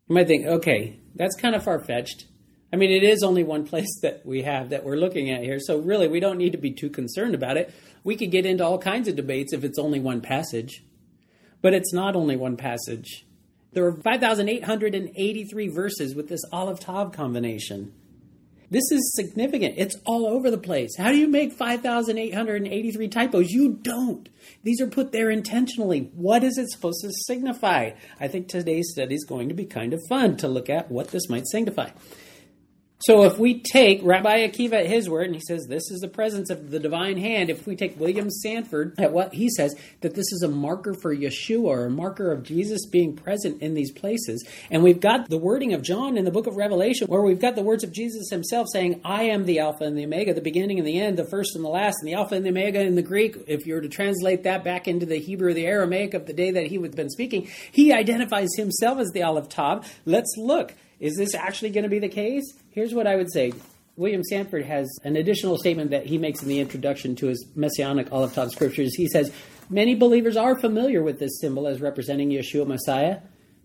You 0.09 0.14
might 0.14 0.26
think, 0.26 0.47
okay, 0.47 0.99
that's 1.14 1.37
kind 1.37 1.55
of 1.55 1.62
far 1.62 1.78
fetched. 1.78 2.26
I 2.73 2.76
mean, 2.76 2.90
it 2.90 3.05
is 3.05 3.23
only 3.23 3.45
one 3.45 3.67
place 3.67 3.99
that 4.02 4.26
we 4.26 4.43
have 4.43 4.71
that 4.71 4.85
we're 4.85 4.97
looking 4.97 5.31
at 5.31 5.43
here, 5.43 5.61
so 5.61 5.78
really 5.78 6.09
we 6.09 6.21
don't 6.21 6.38
need 6.38 6.52
to 6.52 6.59
be 6.59 6.73
too 6.73 6.90
concerned 6.90 7.35
about 7.35 7.57
it. 7.57 7.73
We 8.02 8.17
could 8.17 8.31
get 8.31 8.47
into 8.47 8.64
all 8.64 8.78
kinds 8.78 9.09
of 9.09 9.17
debates 9.17 9.52
if 9.52 9.64
it's 9.64 9.78
only 9.78 10.00
one 10.00 10.21
passage, 10.21 10.85
but 11.62 11.75
it's 11.75 11.93
not 11.93 12.17
only 12.17 12.37
one 12.37 12.57
passage. 12.57 13.26
There 13.73 13.87
are 13.87 13.93
5,883 13.93 15.69
verses 15.69 16.14
with 16.14 16.28
this 16.28 16.40
Aleph 16.52 16.81
Tav 16.81 17.12
combination. 17.12 17.93
This 18.70 18.92
is 18.92 19.14
significant. 19.14 19.76
It's 19.78 19.96
all 20.04 20.26
over 20.26 20.50
the 20.50 20.58
place. 20.58 20.94
How 20.98 21.10
do 21.10 21.16
you 21.16 21.26
make 21.26 21.52
5,883 21.52 23.08
typos? 23.08 23.50
You 23.50 23.78
don't. 23.80 24.28
These 24.62 24.82
are 24.82 24.87
put 24.87 25.10
there 25.12 25.30
intentionally. 25.30 26.10
What 26.14 26.44
is 26.44 26.58
it 26.58 26.68
supposed 26.70 27.00
to 27.00 27.10
signify? 27.26 27.92
I 28.20 28.28
think 28.28 28.48
today's 28.48 28.90
study 28.92 29.14
is 29.14 29.25
going 29.25 29.48
to 29.48 29.54
be 29.54 29.64
kind 29.64 29.94
of 29.94 30.00
fun 30.08 30.37
to 30.38 30.48
look 30.48 30.68
at 30.68 30.90
what 30.90 31.08
this 31.08 31.30
might 31.30 31.46
signify. 31.48 31.90
So 33.00 33.23
if 33.23 33.38
we 33.38 33.61
take 33.61 34.00
Rabbi 34.02 34.49
Akiva 34.49 34.73
at 34.73 34.87
his 34.87 35.09
word, 35.09 35.26
and 35.26 35.35
he 35.35 35.40
says 35.40 35.67
this 35.67 35.88
is 35.93 36.00
the 36.00 36.09
presence 36.09 36.50
of 36.50 36.73
the 36.73 36.81
divine 36.81 37.17
hand, 37.17 37.49
if 37.49 37.64
we 37.64 37.76
take 37.76 37.99
William 37.99 38.28
Sanford 38.28 38.99
at 38.99 39.12
what 39.12 39.33
he 39.33 39.49
says, 39.50 39.76
that 40.00 40.17
this 40.17 40.33
is 40.33 40.43
a 40.43 40.49
marker 40.49 40.95
for 40.95 41.14
Yeshua 41.14 41.64
or 41.64 41.87
a 41.87 41.90
marker 41.90 42.33
of 42.33 42.43
Jesus 42.43 42.87
being 42.87 43.14
present 43.14 43.62
in 43.62 43.75
these 43.75 43.93
places, 43.93 44.45
and 44.69 44.83
we've 44.83 44.99
got 44.99 45.28
the 45.28 45.38
wording 45.38 45.75
of 45.75 45.83
John 45.83 46.19
in 46.19 46.25
the 46.25 46.33
book 46.33 46.49
of 46.49 46.57
Revelation, 46.57 47.07
where 47.07 47.23
we've 47.23 47.40
got 47.40 47.55
the 47.55 47.62
words 47.62 47.85
of 47.85 47.93
Jesus 47.93 48.31
himself 48.31 48.67
saying, 48.73 49.00
I 49.05 49.25
am 49.25 49.45
the 49.45 49.61
Alpha 49.61 49.85
and 49.85 49.97
the 49.97 50.05
Omega, 50.05 50.35
the 50.35 50.40
beginning 50.40 50.78
and 50.78 50.87
the 50.87 50.99
end, 50.99 51.17
the 51.17 51.31
first 51.31 51.55
and 51.55 51.64
the 51.64 51.69
last, 51.69 51.99
and 52.00 52.09
the 52.09 52.14
Alpha 52.14 52.35
and 52.35 52.45
the 52.45 52.50
Omega 52.50 52.81
in 52.81 52.97
the 52.97 53.02
Greek, 53.02 53.37
if 53.47 53.64
you 53.64 53.75
were 53.75 53.81
to 53.81 53.88
translate 53.88 54.43
that 54.43 54.64
back 54.64 54.88
into 54.88 55.07
the 55.07 55.21
Hebrew 55.21 55.50
or 55.50 55.55
the 55.55 55.67
Aramaic 55.67 56.14
of 56.14 56.26
the 56.26 56.33
day 56.33 56.50
that 56.50 56.67
he 56.67 56.78
would 56.78 56.90
have 56.90 56.97
been 56.97 57.11
speaking, 57.11 57.49
he 57.71 57.93
identifies 57.93 58.49
himself 58.57 58.99
as 58.99 59.11
the 59.14 59.23
Aleph 59.23 59.49
Tav. 59.49 59.88
Let's 60.05 60.35
look. 60.37 60.75
Is 61.00 61.14
this 61.17 61.33
actually 61.33 61.71
going 61.71 61.85
to 61.85 61.88
be 61.88 62.00
the 62.00 62.09
case? 62.09 62.45
Here's 62.78 62.94
what 62.94 63.08
I 63.08 63.16
would 63.16 63.32
say. 63.32 63.52
William 63.97 64.23
Sanford 64.23 64.64
has 64.64 64.88
an 65.02 65.16
additional 65.16 65.58
statement 65.58 65.90
that 65.90 66.06
he 66.06 66.16
makes 66.16 66.42
in 66.42 66.49
the 66.49 66.61
introduction 66.61 67.16
to 67.16 67.26
his 67.26 67.44
Messianic 67.56 68.08
Tav 68.08 68.52
scriptures. 68.52 68.94
He 68.94 69.08
says, 69.08 69.32
Many 69.68 69.97
believers 69.97 70.37
are 70.37 70.56
familiar 70.61 71.02
with 71.02 71.18
this 71.18 71.40
symbol 71.40 71.66
as 71.66 71.80
representing 71.80 72.30
Yeshua 72.30 72.68
Messiah, 72.68 73.18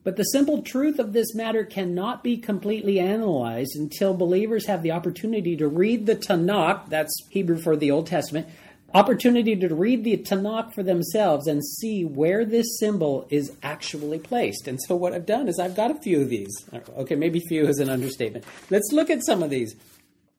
But 0.03 0.15
the 0.15 0.23
simple 0.23 0.63
truth 0.63 0.97
of 0.97 1.13
this 1.13 1.35
matter 1.35 1.63
cannot 1.63 2.23
be 2.23 2.37
completely 2.37 2.99
analyzed 2.99 3.75
until 3.75 4.15
believers 4.15 4.65
have 4.65 4.81
the 4.81 4.93
opportunity 4.93 5.55
to 5.57 5.67
read 5.67 6.07
the 6.07 6.15
Tanakh, 6.15 6.89
that's 6.89 7.13
Hebrew 7.29 7.59
for 7.59 7.75
the 7.75 7.91
Old 7.91 8.07
Testament, 8.07 8.47
opportunity 8.93 9.55
to 9.55 9.73
read 9.73 10.03
the 10.03 10.17
Tanakh 10.17 10.73
for 10.73 10.83
themselves 10.83 11.47
and 11.47 11.65
see 11.65 12.05
where 12.05 12.45
this 12.45 12.77
symbol 12.79 13.27
is 13.29 13.51
actually 13.63 14.19
placed. 14.19 14.67
And 14.67 14.79
so 14.87 14.95
what 14.95 15.13
I've 15.13 15.25
done 15.25 15.47
is 15.47 15.59
I've 15.59 15.75
got 15.75 15.91
a 15.91 15.99
few 16.01 16.21
of 16.21 16.29
these. 16.29 16.53
Okay, 16.97 17.15
maybe 17.15 17.39
few 17.39 17.65
is 17.67 17.79
an 17.79 17.89
understatement. 17.89 18.45
Let's 18.69 18.91
look 18.91 19.09
at 19.09 19.25
some 19.25 19.41
of 19.41 19.49
these. 19.49 19.75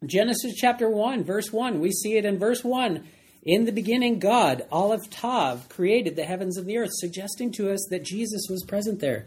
Genesis 0.07 0.55
chapter 0.55 0.89
1, 0.89 1.25
verse 1.25 1.53
1, 1.53 1.81
we 1.81 1.91
see 1.91 2.17
it 2.17 2.25
in 2.25 2.39
verse 2.39 2.63
1. 2.63 3.05
In 3.43 3.67
the 3.67 3.73
beginning, 3.73 4.21
God, 4.21 4.67
Aleph 4.73 5.11
Tav, 5.11 5.69
created 5.69 6.17
the 6.17 6.25
heavens 6.25 6.57
and 6.57 6.67
the 6.67 6.79
earth, 6.79 6.91
suggesting 6.93 7.53
to 7.53 7.71
us 7.71 7.87
that 7.91 8.05
Jesus 8.05 8.47
was 8.49 8.65
present 8.65 9.01
there, 9.01 9.27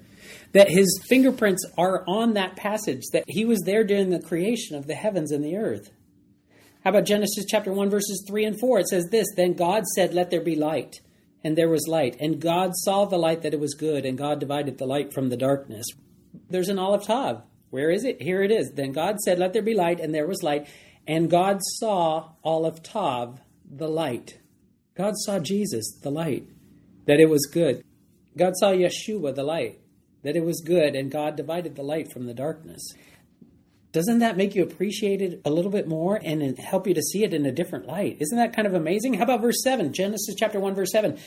that 0.54 0.70
his 0.70 1.00
fingerprints 1.08 1.64
are 1.78 2.04
on 2.08 2.34
that 2.34 2.56
passage, 2.56 3.04
that 3.14 3.24
he 3.28 3.46
was 3.46 3.60
there 3.66 3.84
during 3.84 4.10
the 4.10 4.20
creation 4.20 4.76
of 4.76 4.88
the 4.88 4.96
heavens 4.96 5.32
and 5.32 5.44
the 5.44 5.58
earth. 5.58 5.92
How 6.88 6.92
about 6.92 7.04
Genesis 7.04 7.44
chapter 7.46 7.74
1, 7.74 7.90
verses 7.90 8.24
3 8.26 8.46
and 8.46 8.58
4? 8.58 8.80
It 8.80 8.88
says 8.88 9.08
this 9.12 9.28
Then 9.36 9.56
God 9.56 9.86
said, 9.88 10.14
Let 10.14 10.30
there 10.30 10.40
be 10.40 10.56
light. 10.56 11.02
And 11.44 11.58
there 11.58 11.68
was 11.68 11.86
light. 11.86 12.16
And 12.22 12.40
God 12.40 12.72
saw 12.76 13.04
the 13.04 13.18
light 13.18 13.42
that 13.42 13.54
it 13.54 13.60
was 13.60 13.74
good, 13.74 14.06
and 14.06 14.18
God 14.18 14.40
divided 14.40 14.78
the 14.78 14.86
light 14.86 15.12
from 15.12 15.28
the 15.28 15.36
darkness. 15.36 15.86
There's 16.50 16.70
an 16.70 16.80
Aleph 16.80 17.06
Tav. 17.06 17.42
Where 17.72 17.92
is 17.92 18.06
it? 18.06 18.22
Here 18.22 18.42
it 18.42 18.52
is. 18.52 18.72
Then 18.72 18.94
God 18.94 19.20
said, 19.20 19.38
Let 19.38 19.52
there 19.52 19.62
be 19.62 19.74
light, 19.74 20.00
and 20.00 20.16
there 20.16 20.28
was 20.28 20.44
light. 20.44 20.70
And 21.06 21.30
God 21.30 21.60
saw 21.62 22.30
Aleph 22.42 22.82
Tav, 22.84 23.42
the 23.70 23.90
light. 23.90 24.40
God 24.96 25.16
saw 25.18 25.40
Jesus, 25.40 25.94
the 26.02 26.10
light, 26.10 26.48
that 27.06 27.20
it 27.20 27.30
was 27.30 27.50
good. 27.52 27.84
God 28.38 28.54
saw 28.56 28.72
Yeshua, 28.72 29.36
the 29.36 29.44
light, 29.44 29.82
that 30.24 30.38
it 30.38 30.46
was 30.46 30.62
good, 30.62 30.96
and 30.96 31.12
God 31.12 31.36
divided 31.36 31.76
the 31.76 31.84
light 31.84 32.14
from 32.14 32.28
the 32.28 32.34
darkness. 32.34 32.94
Doesn't 33.98 34.20
that 34.20 34.38
make 34.38 34.54
you 34.54 34.62
appreciate 34.62 35.24
it 35.24 35.42
a 35.44 35.50
little 35.50 35.72
bit 35.72 35.88
more 35.88 36.22
and 36.24 36.56
help 36.60 36.86
you 36.86 36.94
to 36.94 37.02
see 37.02 37.24
it 37.24 37.34
in 37.34 37.48
a 37.48 37.52
different 37.52 37.88
light? 37.88 38.18
Isn't 38.20 38.38
that 38.38 38.56
kind 38.56 38.68
of 38.68 38.76
amazing? 38.76 39.16
How 39.16 39.24
about 39.24 39.42
verse 39.42 39.64
7? 39.64 39.92
Genesis 39.92 40.36
chapter 40.38 40.60
1, 40.60 40.76
verse 40.76 40.92
7. 40.92 41.18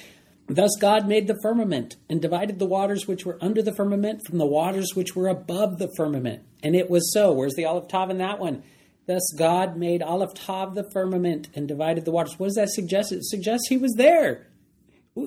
Thus 0.47 0.71
God 0.81 1.09
made 1.09 1.27
the 1.27 1.37
firmament 1.43 1.97
and 2.09 2.23
divided 2.23 2.61
the 2.61 2.67
waters 2.67 3.09
which 3.09 3.27
were 3.27 3.39
under 3.41 3.61
the 3.61 3.75
firmament 3.75 4.21
from 4.25 4.39
the 4.39 4.47
waters 4.47 4.93
which 4.95 5.17
were 5.17 5.27
above 5.27 5.81
the 5.81 5.91
firmament. 5.97 6.45
And 6.63 6.77
it 6.77 6.89
was 6.89 7.13
so. 7.13 7.33
Where's 7.33 7.57
the 7.57 7.65
Aleph 7.65 7.89
Tav 7.89 8.09
in 8.09 8.19
that 8.19 8.39
one? 8.39 8.63
Thus 9.09 9.35
God 9.37 9.77
made 9.77 10.01
Aleph 10.01 10.35
Tav 10.35 10.77
the 10.77 10.89
firmament 10.93 11.49
and 11.57 11.67
divided 11.67 12.05
the 12.05 12.13
waters. 12.13 12.39
What 12.39 12.47
does 12.47 12.55
that 12.55 12.71
suggest? 12.71 13.11
It 13.11 13.25
suggests 13.25 13.67
he 13.69 13.79
was 13.79 13.95
there. 13.97 14.47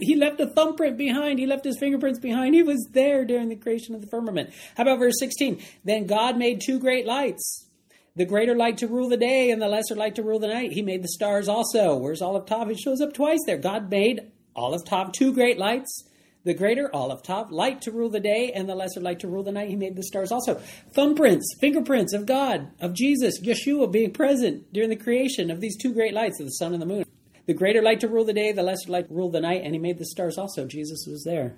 He 0.01 0.15
left 0.15 0.39
a 0.39 0.47
thumbprint 0.47 0.97
behind. 0.97 1.39
He 1.39 1.45
left 1.45 1.65
his 1.65 1.77
fingerprints 1.77 2.19
behind. 2.19 2.55
He 2.55 2.63
was 2.63 2.87
there 2.91 3.25
during 3.25 3.49
the 3.49 3.55
creation 3.55 3.95
of 3.95 4.01
the 4.01 4.07
firmament. 4.07 4.51
How 4.75 4.83
about 4.83 4.99
verse 4.99 5.15
16? 5.19 5.61
Then 5.83 6.07
God 6.07 6.37
made 6.37 6.61
two 6.63 6.79
great 6.79 7.05
lights 7.05 7.67
the 8.15 8.25
greater 8.25 8.55
light 8.55 8.77
to 8.77 8.87
rule 8.87 9.09
the 9.09 9.17
day 9.17 9.49
and 9.49 9.59
the 9.59 9.67
lesser 9.67 9.95
light 9.95 10.13
to 10.15 10.21
rule 10.21 10.37
the 10.37 10.47
night. 10.47 10.71
He 10.71 10.83
made 10.83 11.03
the 11.03 11.07
stars 11.07 11.47
also. 11.47 11.97
Where's 11.97 12.21
Aleph 12.21 12.45
Tav? 12.45 12.69
It 12.69 12.77
shows 12.77 13.01
up 13.01 13.13
twice 13.13 13.39
there. 13.47 13.57
God 13.57 13.89
made 13.89 14.31
Aleph 14.55 14.85
Tav 14.85 15.11
two 15.13 15.33
great 15.33 15.57
lights 15.57 16.07
the 16.43 16.53
greater 16.53 16.93
Aleph 16.93 17.23
Tav, 17.23 17.51
light 17.51 17.81
to 17.83 17.91
rule 17.91 18.09
the 18.09 18.19
day, 18.19 18.51
and 18.53 18.67
the 18.67 18.75
lesser 18.75 18.99
light 18.99 19.19
to 19.21 19.27
rule 19.27 19.43
the 19.43 19.51
night. 19.51 19.69
He 19.69 19.75
made 19.75 19.95
the 19.95 20.03
stars 20.03 20.31
also. 20.31 20.61
Thumbprints, 20.95 21.43
fingerprints 21.59 22.13
of 22.13 22.25
God, 22.25 22.69
of 22.81 22.93
Jesus, 22.93 23.39
Yeshua 23.41 23.91
being 23.91 24.11
present 24.11 24.71
during 24.73 24.89
the 24.89 24.95
creation 24.95 25.49
of 25.49 25.61
these 25.61 25.77
two 25.77 25.93
great 25.93 26.13
lights 26.13 26.39
of 26.39 26.45
the 26.45 26.51
sun 26.51 26.73
and 26.73 26.81
the 26.81 26.85
moon. 26.85 27.05
The 27.45 27.53
greater 27.53 27.81
light 27.81 27.99
to 28.01 28.07
rule 28.07 28.23
the 28.23 28.33
day, 28.33 28.51
the 28.51 28.63
lesser 28.63 28.91
light 28.91 29.07
to 29.09 29.13
rule 29.13 29.29
the 29.29 29.41
night, 29.41 29.61
and 29.63 29.73
he 29.73 29.79
made 29.79 29.97
the 29.97 30.05
stars 30.05 30.37
also. 30.37 30.65
Jesus 30.65 31.05
was 31.07 31.23
there. 31.23 31.55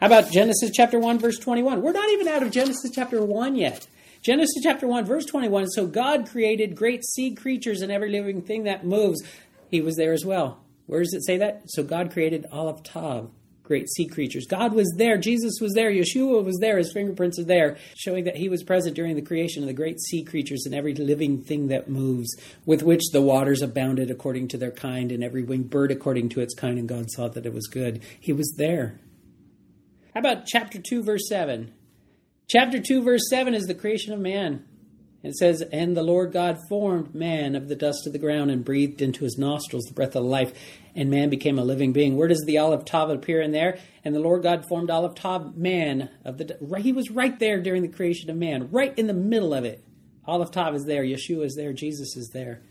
How 0.00 0.06
about 0.06 0.30
Genesis 0.30 0.70
chapter 0.72 0.98
1, 0.98 1.18
verse 1.18 1.38
21? 1.38 1.82
We're 1.82 1.92
not 1.92 2.10
even 2.10 2.28
out 2.28 2.42
of 2.42 2.50
Genesis 2.50 2.90
chapter 2.94 3.24
1 3.24 3.56
yet. 3.56 3.88
Genesis 4.22 4.62
chapter 4.62 4.86
1, 4.86 5.04
verse 5.06 5.24
21. 5.24 5.68
So 5.70 5.86
God 5.86 6.28
created 6.28 6.76
great 6.76 7.04
sea 7.04 7.34
creatures 7.34 7.80
and 7.80 7.90
every 7.90 8.10
living 8.10 8.42
thing 8.42 8.64
that 8.64 8.84
moves. 8.84 9.22
He 9.70 9.80
was 9.80 9.96
there 9.96 10.12
as 10.12 10.24
well. 10.24 10.60
Where 10.86 11.00
does 11.00 11.14
it 11.14 11.24
say 11.24 11.36
that? 11.38 11.62
So 11.66 11.82
God 11.82 12.12
created 12.12 12.46
Aleph 12.52 12.82
Tav, 12.82 13.30
great 13.68 13.88
sea 13.88 14.06
creatures. 14.06 14.46
God 14.46 14.72
was 14.72 14.92
there. 14.96 15.18
Jesus 15.18 15.60
was 15.60 15.74
there. 15.74 15.92
Yeshua 15.92 16.42
was 16.42 16.58
there. 16.58 16.78
His 16.78 16.92
fingerprints 16.92 17.38
are 17.38 17.44
there, 17.44 17.76
showing 17.94 18.24
that 18.24 18.36
he 18.36 18.48
was 18.48 18.64
present 18.64 18.96
during 18.96 19.14
the 19.14 19.22
creation 19.22 19.62
of 19.62 19.68
the 19.68 19.74
great 19.74 20.00
sea 20.00 20.24
creatures 20.24 20.64
and 20.64 20.74
every 20.74 20.94
living 20.94 21.42
thing 21.42 21.68
that 21.68 21.88
moves, 21.88 22.34
with 22.64 22.82
which 22.82 23.02
the 23.12 23.22
waters 23.22 23.62
abounded 23.62 24.10
according 24.10 24.48
to 24.48 24.58
their 24.58 24.72
kind, 24.72 25.12
and 25.12 25.22
every 25.22 25.44
winged 25.44 25.70
bird 25.70 25.92
according 25.92 26.30
to 26.30 26.40
its 26.40 26.54
kind. 26.54 26.78
And 26.78 26.88
God 26.88 27.10
saw 27.10 27.28
that 27.28 27.46
it 27.46 27.52
was 27.52 27.68
good. 27.68 28.02
He 28.18 28.32
was 28.32 28.54
there. 28.56 28.98
How 30.14 30.20
about 30.20 30.46
chapter 30.46 30.80
2, 30.80 31.02
verse 31.04 31.28
7? 31.28 31.72
Chapter 32.48 32.80
2, 32.80 33.02
verse 33.02 33.28
7 33.28 33.54
is 33.54 33.66
the 33.66 33.74
creation 33.74 34.14
of 34.14 34.18
man. 34.18 34.64
It 35.22 35.34
says, 35.34 35.62
And 35.72 35.96
the 35.96 36.02
Lord 36.02 36.32
God 36.32 36.58
formed 36.68 37.14
man 37.14 37.54
of 37.56 37.68
the 37.68 37.74
dust 37.74 38.06
of 38.06 38.12
the 38.12 38.18
ground 38.18 38.50
and 38.50 38.64
breathed 38.64 39.02
into 39.02 39.24
his 39.24 39.36
nostrils 39.36 39.84
the 39.84 39.94
breath 39.94 40.14
of 40.14 40.24
life, 40.24 40.52
and 40.98 41.10
man 41.10 41.30
became 41.30 41.58
a 41.58 41.64
living 41.64 41.92
being. 41.92 42.16
Where 42.16 42.26
does 42.26 42.42
the 42.44 42.58
Aleph 42.58 42.84
Tav 42.84 43.08
appear 43.08 43.40
in 43.40 43.52
there? 43.52 43.78
And 44.04 44.14
the 44.14 44.20
Lord 44.20 44.42
God 44.42 44.64
formed 44.68 44.90
Aleph 44.90 45.14
Tav, 45.14 45.56
man 45.56 46.10
of 46.24 46.38
the. 46.38 46.58
Right, 46.60 46.82
He 46.82 46.92
was 46.92 47.10
right 47.10 47.38
there 47.38 47.62
during 47.62 47.82
the 47.82 47.88
creation 47.88 48.28
of 48.30 48.36
man, 48.36 48.68
right 48.72 48.98
in 48.98 49.06
the 49.06 49.14
middle 49.14 49.54
of 49.54 49.64
it. 49.64 49.84
Aleph 50.26 50.50
Tav 50.50 50.74
is 50.74 50.84
there, 50.84 51.04
Yeshua 51.04 51.44
is 51.44 51.54
there, 51.56 51.72
Jesus 51.72 52.16
is 52.16 52.30
there. 52.34 52.62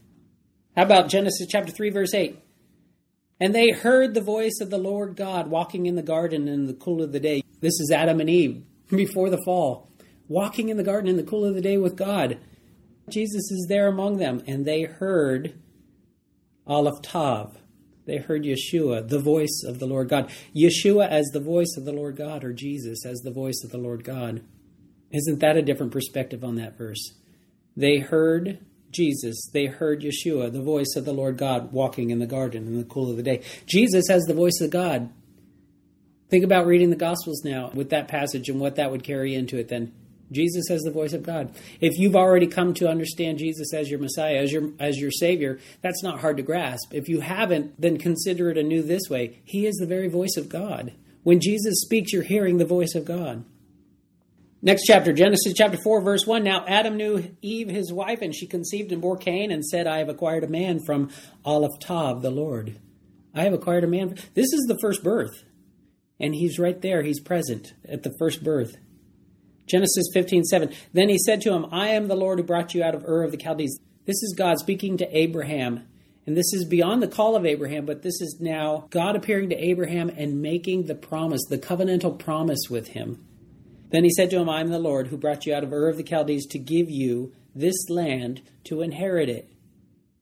How 0.75 0.83
about 0.83 1.07
Genesis 1.09 1.47
chapter 1.49 1.71
3, 1.71 1.89
verse 1.89 2.13
8? 2.13 2.37
And 3.39 3.55
they 3.55 3.71
heard 3.71 4.13
the 4.13 4.21
voice 4.21 4.59
of 4.61 4.69
the 4.69 4.77
Lord 4.77 5.15
God 5.15 5.47
walking 5.47 5.85
in 5.85 5.95
the 5.95 6.03
garden 6.03 6.49
in 6.49 6.67
the 6.67 6.73
cool 6.73 7.01
of 7.01 7.13
the 7.13 7.19
day. 7.19 7.43
This 7.61 7.79
is 7.79 7.91
Adam 7.95 8.19
and 8.19 8.29
Eve 8.29 8.63
before 8.89 9.29
the 9.29 9.41
fall 9.45 9.87
walking 10.27 10.67
in 10.67 10.75
the 10.75 10.83
garden 10.83 11.09
in 11.09 11.15
the 11.15 11.23
cool 11.23 11.45
of 11.45 11.55
the 11.55 11.61
day 11.61 11.77
with 11.77 11.95
God. 11.95 12.37
Jesus 13.09 13.49
is 13.51 13.67
there 13.69 13.87
among 13.87 14.17
them, 14.17 14.43
and 14.45 14.65
they 14.65 14.83
heard 14.83 15.57
Aleph 16.65 17.01
Tav. 17.01 17.57
They 18.07 18.17
heard 18.17 18.43
Yeshua, 18.43 19.07
the 19.07 19.19
voice 19.19 19.63
of 19.67 19.79
the 19.79 19.85
Lord 19.85 20.07
God. 20.07 20.31
Yeshua 20.55 21.07
as 21.09 21.27
the 21.27 21.41
voice 21.41 21.75
of 21.77 21.83
the 21.83 21.91
Lord 21.91 22.15
God, 22.15 22.43
or 22.43 22.53
Jesus 22.53 23.05
as 23.05 23.19
the 23.19 23.31
voice 23.31 23.61
of 23.63 23.69
the 23.69 23.77
Lord 23.77 24.05
God. 24.05 24.41
Isn't 25.11 25.39
that 25.39 25.57
a 25.57 25.61
different 25.61 25.91
perspective 25.91 26.43
on 26.43 26.55
that 26.55 26.77
verse? 26.77 27.13
They 27.75 27.99
heard 27.99 28.59
Jesus. 28.91 29.49
They 29.51 29.65
heard 29.65 30.01
Yeshua, 30.01 30.51
the 30.51 30.61
voice 30.61 30.95
of 30.95 31.03
the 31.03 31.13
Lord 31.13 31.37
God, 31.37 31.73
walking 31.73 32.09
in 32.09 32.19
the 32.19 32.25
garden 32.25 32.65
in 32.65 32.77
the 32.77 32.85
cool 32.85 33.11
of 33.11 33.17
the 33.17 33.23
day. 33.23 33.43
Jesus 33.65 34.07
has 34.07 34.23
the 34.23 34.33
voice 34.33 34.59
of 34.61 34.71
God. 34.71 35.11
Think 36.29 36.45
about 36.45 36.65
reading 36.65 36.89
the 36.89 36.95
Gospels 36.95 37.43
now 37.43 37.71
with 37.73 37.89
that 37.89 38.07
passage 38.07 38.47
and 38.47 38.59
what 38.59 38.75
that 38.77 38.89
would 38.89 39.03
carry 39.03 39.35
into 39.35 39.57
it 39.57 39.67
then. 39.67 39.93
Jesus 40.31 40.69
as 40.69 40.81
the 40.81 40.91
voice 40.91 41.13
of 41.13 41.23
God. 41.23 41.55
If 41.79 41.97
you've 41.97 42.15
already 42.15 42.47
come 42.47 42.73
to 42.75 42.89
understand 42.89 43.37
Jesus 43.37 43.73
as 43.73 43.89
your 43.89 43.99
Messiah, 43.99 44.37
as 44.37 44.51
your 44.51 44.71
as 44.79 44.97
your 44.97 45.11
Savior, 45.11 45.59
that's 45.81 46.03
not 46.03 46.19
hard 46.19 46.37
to 46.37 46.43
grasp. 46.43 46.93
If 46.93 47.07
you 47.07 47.21
haven't, 47.21 47.79
then 47.79 47.97
consider 47.97 48.49
it 48.49 48.57
anew 48.57 48.81
this 48.81 49.09
way. 49.09 49.39
He 49.43 49.65
is 49.65 49.75
the 49.75 49.85
very 49.85 50.07
voice 50.07 50.35
of 50.37 50.49
God. 50.49 50.93
When 51.23 51.39
Jesus 51.39 51.81
speaks, 51.81 52.13
you're 52.13 52.23
hearing 52.23 52.57
the 52.57 52.65
voice 52.65 52.95
of 52.95 53.05
God. 53.05 53.43
Next 54.61 54.85
chapter, 54.85 55.13
Genesis 55.13 55.53
chapter 55.55 55.77
4, 55.77 56.01
verse 56.01 56.25
1. 56.25 56.43
Now 56.43 56.65
Adam 56.67 56.97
knew 56.97 57.35
Eve, 57.41 57.69
his 57.69 57.93
wife, 57.93 58.21
and 58.21 58.33
she 58.33 58.47
conceived 58.47 58.91
and 58.91 59.01
bore 59.01 59.17
Cain 59.17 59.51
and 59.51 59.63
said, 59.63 59.85
I 59.87 59.99
have 59.99 60.09
acquired 60.09 60.43
a 60.43 60.47
man 60.47 60.79
from 60.83 61.11
Aleph 61.45 61.79
Tav, 61.79 62.21
the 62.21 62.31
Lord. 62.31 62.79
I 63.35 63.43
have 63.43 63.53
acquired 63.53 63.83
a 63.83 63.87
man. 63.87 64.17
This 64.33 64.51
is 64.51 64.65
the 64.67 64.79
first 64.81 65.03
birth. 65.03 65.43
And 66.19 66.33
he's 66.33 66.57
right 66.57 66.81
there. 66.81 67.03
He's 67.03 67.19
present 67.19 67.73
at 67.87 68.01
the 68.01 68.15
first 68.17 68.43
birth. 68.43 68.77
Genesis 69.67 70.07
15, 70.13 70.45
7. 70.45 70.73
Then 70.93 71.09
he 71.09 71.17
said 71.19 71.41
to 71.41 71.53
him, 71.53 71.67
I 71.71 71.89
am 71.89 72.07
the 72.07 72.15
Lord 72.15 72.39
who 72.39 72.45
brought 72.45 72.73
you 72.73 72.83
out 72.83 72.95
of 72.95 73.03
Ur 73.05 73.23
of 73.23 73.31
the 73.31 73.39
Chaldees. 73.39 73.79
This 74.05 74.23
is 74.23 74.33
God 74.35 74.57
speaking 74.59 74.97
to 74.97 75.17
Abraham. 75.17 75.85
And 76.25 76.35
this 76.35 76.53
is 76.53 76.65
beyond 76.65 77.01
the 77.01 77.07
call 77.07 77.35
of 77.35 77.45
Abraham, 77.45 77.85
but 77.85 78.01
this 78.01 78.19
is 78.19 78.37
now 78.39 78.87
God 78.89 79.15
appearing 79.15 79.49
to 79.49 79.55
Abraham 79.55 80.09
and 80.09 80.41
making 80.41 80.85
the 80.85 80.95
promise, 80.95 81.41
the 81.49 81.57
covenantal 81.57 82.17
promise 82.17 82.69
with 82.69 82.89
him. 82.89 83.25
Then 83.89 84.03
he 84.03 84.09
said 84.09 84.29
to 84.31 84.37
him, 84.37 84.49
I 84.49 84.59
am 84.59 84.69
the 84.69 84.79
Lord 84.79 85.07
who 85.07 85.17
brought 85.17 85.45
you 85.45 85.53
out 85.53 85.63
of 85.63 85.71
Ur 85.71 85.87
of 85.87 85.97
the 85.97 86.03
Chaldees 86.03 86.45
to 86.47 86.59
give 86.59 86.89
you 86.89 87.33
this 87.55 87.89
land 87.89 88.41
to 88.65 88.81
inherit 88.81 89.29
it. 89.29 89.49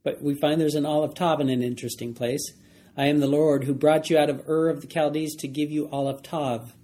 But 0.03 0.21
we 0.21 0.36
find 0.36 0.62
there's 0.62 0.75
an 0.75 0.86
Aleph 0.86 1.15
Tav 1.15 1.39
in 1.41 1.49
an 1.49 1.63
interesting 1.63 2.13
place. 2.13 2.53
I 2.95 3.08
am 3.08 3.19
the 3.19 3.27
Lord 3.27 3.63
who 3.63 3.73
brought 3.73 4.10
you 4.10 4.17
out 4.17 4.29
of 4.29 4.47
Ur 4.47 4.69
of 4.69 4.81
the 4.81 4.88
Chaldees 4.88 5.36
to 5.38 5.47
give 5.47 5.71
you 5.71 5.89
Aleph 5.89 6.21
Tav 6.21 6.75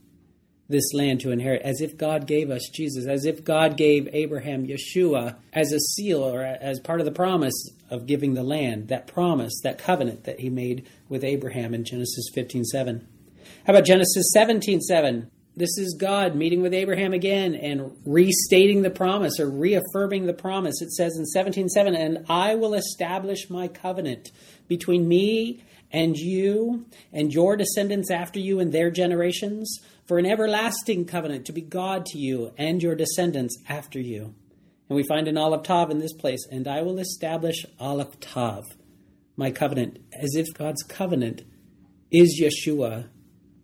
this 0.71 0.93
land 0.93 1.21
to 1.21 1.31
inherit, 1.31 1.61
as 1.61 1.81
if 1.81 1.97
God 1.97 2.27
gave 2.27 2.49
us 2.49 2.69
Jesus, 2.73 3.07
as 3.07 3.25
if 3.25 3.43
God 3.43 3.77
gave 3.77 4.09
Abraham 4.13 4.65
Yeshua 4.65 5.35
as 5.53 5.71
a 5.71 5.79
seal 5.79 6.23
or 6.23 6.41
as 6.41 6.79
part 6.79 6.99
of 6.99 7.05
the 7.05 7.11
promise 7.11 7.69
of 7.89 8.07
giving 8.07 8.33
the 8.33 8.43
land, 8.43 8.87
that 8.87 9.07
promise, 9.07 9.53
that 9.63 9.77
covenant 9.77 10.23
that 10.23 10.39
he 10.39 10.49
made 10.49 10.87
with 11.09 11.23
Abraham 11.23 11.73
in 11.73 11.83
Genesis 11.83 12.29
15 12.33 12.63
7. 12.65 13.07
How 13.67 13.73
about 13.73 13.85
Genesis 13.85 14.31
17 14.33 14.81
7? 14.81 15.29
This 15.55 15.77
is 15.77 15.97
God 15.99 16.35
meeting 16.35 16.61
with 16.61 16.73
Abraham 16.73 17.11
again 17.11 17.55
and 17.55 17.91
restating 18.05 18.81
the 18.81 18.89
promise 18.89 19.37
or 19.37 19.49
reaffirming 19.49 20.25
the 20.25 20.33
promise. 20.33 20.81
It 20.81 20.93
says 20.93 21.17
in 21.17 21.25
17:7, 21.25 21.93
"And 21.93 22.25
I 22.29 22.55
will 22.55 22.73
establish 22.73 23.49
my 23.49 23.67
covenant 23.67 24.31
between 24.69 25.09
me 25.09 25.61
and 25.91 26.17
you 26.17 26.85
and 27.11 27.33
your 27.33 27.55
descendants 27.57 28.09
after 28.09 28.39
you 28.39 28.59
and 28.59 28.71
their 28.71 28.89
generations, 28.91 29.79
for 30.05 30.17
an 30.17 30.25
everlasting 30.25 31.05
covenant 31.05 31.45
to 31.45 31.53
be 31.53 31.61
God 31.61 32.05
to 32.07 32.17
you 32.17 32.51
and 32.57 32.81
your 32.81 32.95
descendants 32.95 33.57
after 33.69 33.99
you. 33.99 34.33
And 34.89 34.95
we 34.97 35.03
find 35.03 35.27
an 35.27 35.37
Aleph 35.37 35.63
Tav 35.63 35.89
in 35.89 35.99
this 35.99 36.13
place, 36.13 36.45
and 36.51 36.67
I 36.67 36.81
will 36.81 36.99
establish 36.99 37.65
Aleph 37.79 38.19
Tav, 38.19 38.65
my 39.37 39.51
covenant, 39.51 39.99
as 40.11 40.35
if 40.35 40.53
God's 40.53 40.83
covenant 40.83 41.43
is 42.11 42.41
Yeshua, 42.41 43.07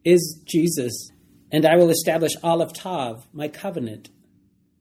is 0.06 0.42
Jesus. 0.46 1.12
And 1.52 1.66
I 1.66 1.76
will 1.76 1.90
establish 1.90 2.32
Aleph 2.44 2.72
Tav, 2.74 3.28
my 3.34 3.50
covenant, 3.50 4.10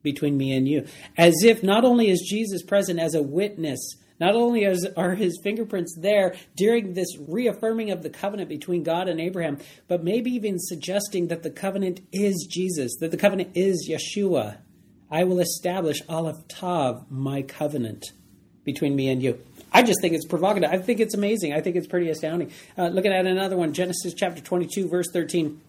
between 0.02 0.36
me 0.36 0.56
and 0.56 0.68
you. 0.68 0.86
As 1.18 1.34
if 1.42 1.64
not 1.64 1.84
only 1.84 2.10
is 2.10 2.24
Jesus 2.28 2.62
present 2.62 3.00
as 3.00 3.14
a 3.16 3.22
witness, 3.22 3.80
not 4.18 4.34
only 4.34 4.64
is, 4.64 4.86
are 4.96 5.14
his 5.14 5.38
fingerprints 5.42 5.96
there 6.00 6.34
during 6.56 6.94
this 6.94 7.08
reaffirming 7.28 7.90
of 7.90 8.02
the 8.02 8.10
covenant 8.10 8.48
between 8.48 8.82
God 8.82 9.08
and 9.08 9.20
Abraham, 9.20 9.58
but 9.88 10.02
maybe 10.02 10.30
even 10.30 10.58
suggesting 10.58 11.28
that 11.28 11.42
the 11.42 11.50
covenant 11.50 12.00
is 12.12 12.46
Jesus, 12.50 12.96
that 13.00 13.10
the 13.10 13.16
covenant 13.16 13.50
is 13.54 13.88
Yeshua. 13.90 14.58
I 15.10 15.24
will 15.24 15.40
establish 15.40 16.00
Aleph 16.08 16.48
Tav, 16.48 17.10
my 17.10 17.42
covenant 17.42 18.06
between 18.64 18.96
me 18.96 19.08
and 19.08 19.22
you. 19.22 19.40
I 19.72 19.82
just 19.82 20.00
think 20.00 20.14
it's 20.14 20.26
provocative. 20.26 20.70
I 20.70 20.78
think 20.78 21.00
it's 21.00 21.14
amazing. 21.14 21.52
I 21.52 21.60
think 21.60 21.76
it's 21.76 21.86
pretty 21.86 22.10
astounding. 22.10 22.50
Uh, 22.76 22.88
looking 22.88 23.12
at 23.12 23.26
another 23.26 23.56
one, 23.56 23.72
Genesis 23.72 24.14
chapter 24.14 24.40
22, 24.40 24.88
verse 24.88 25.06
13. 25.12 25.60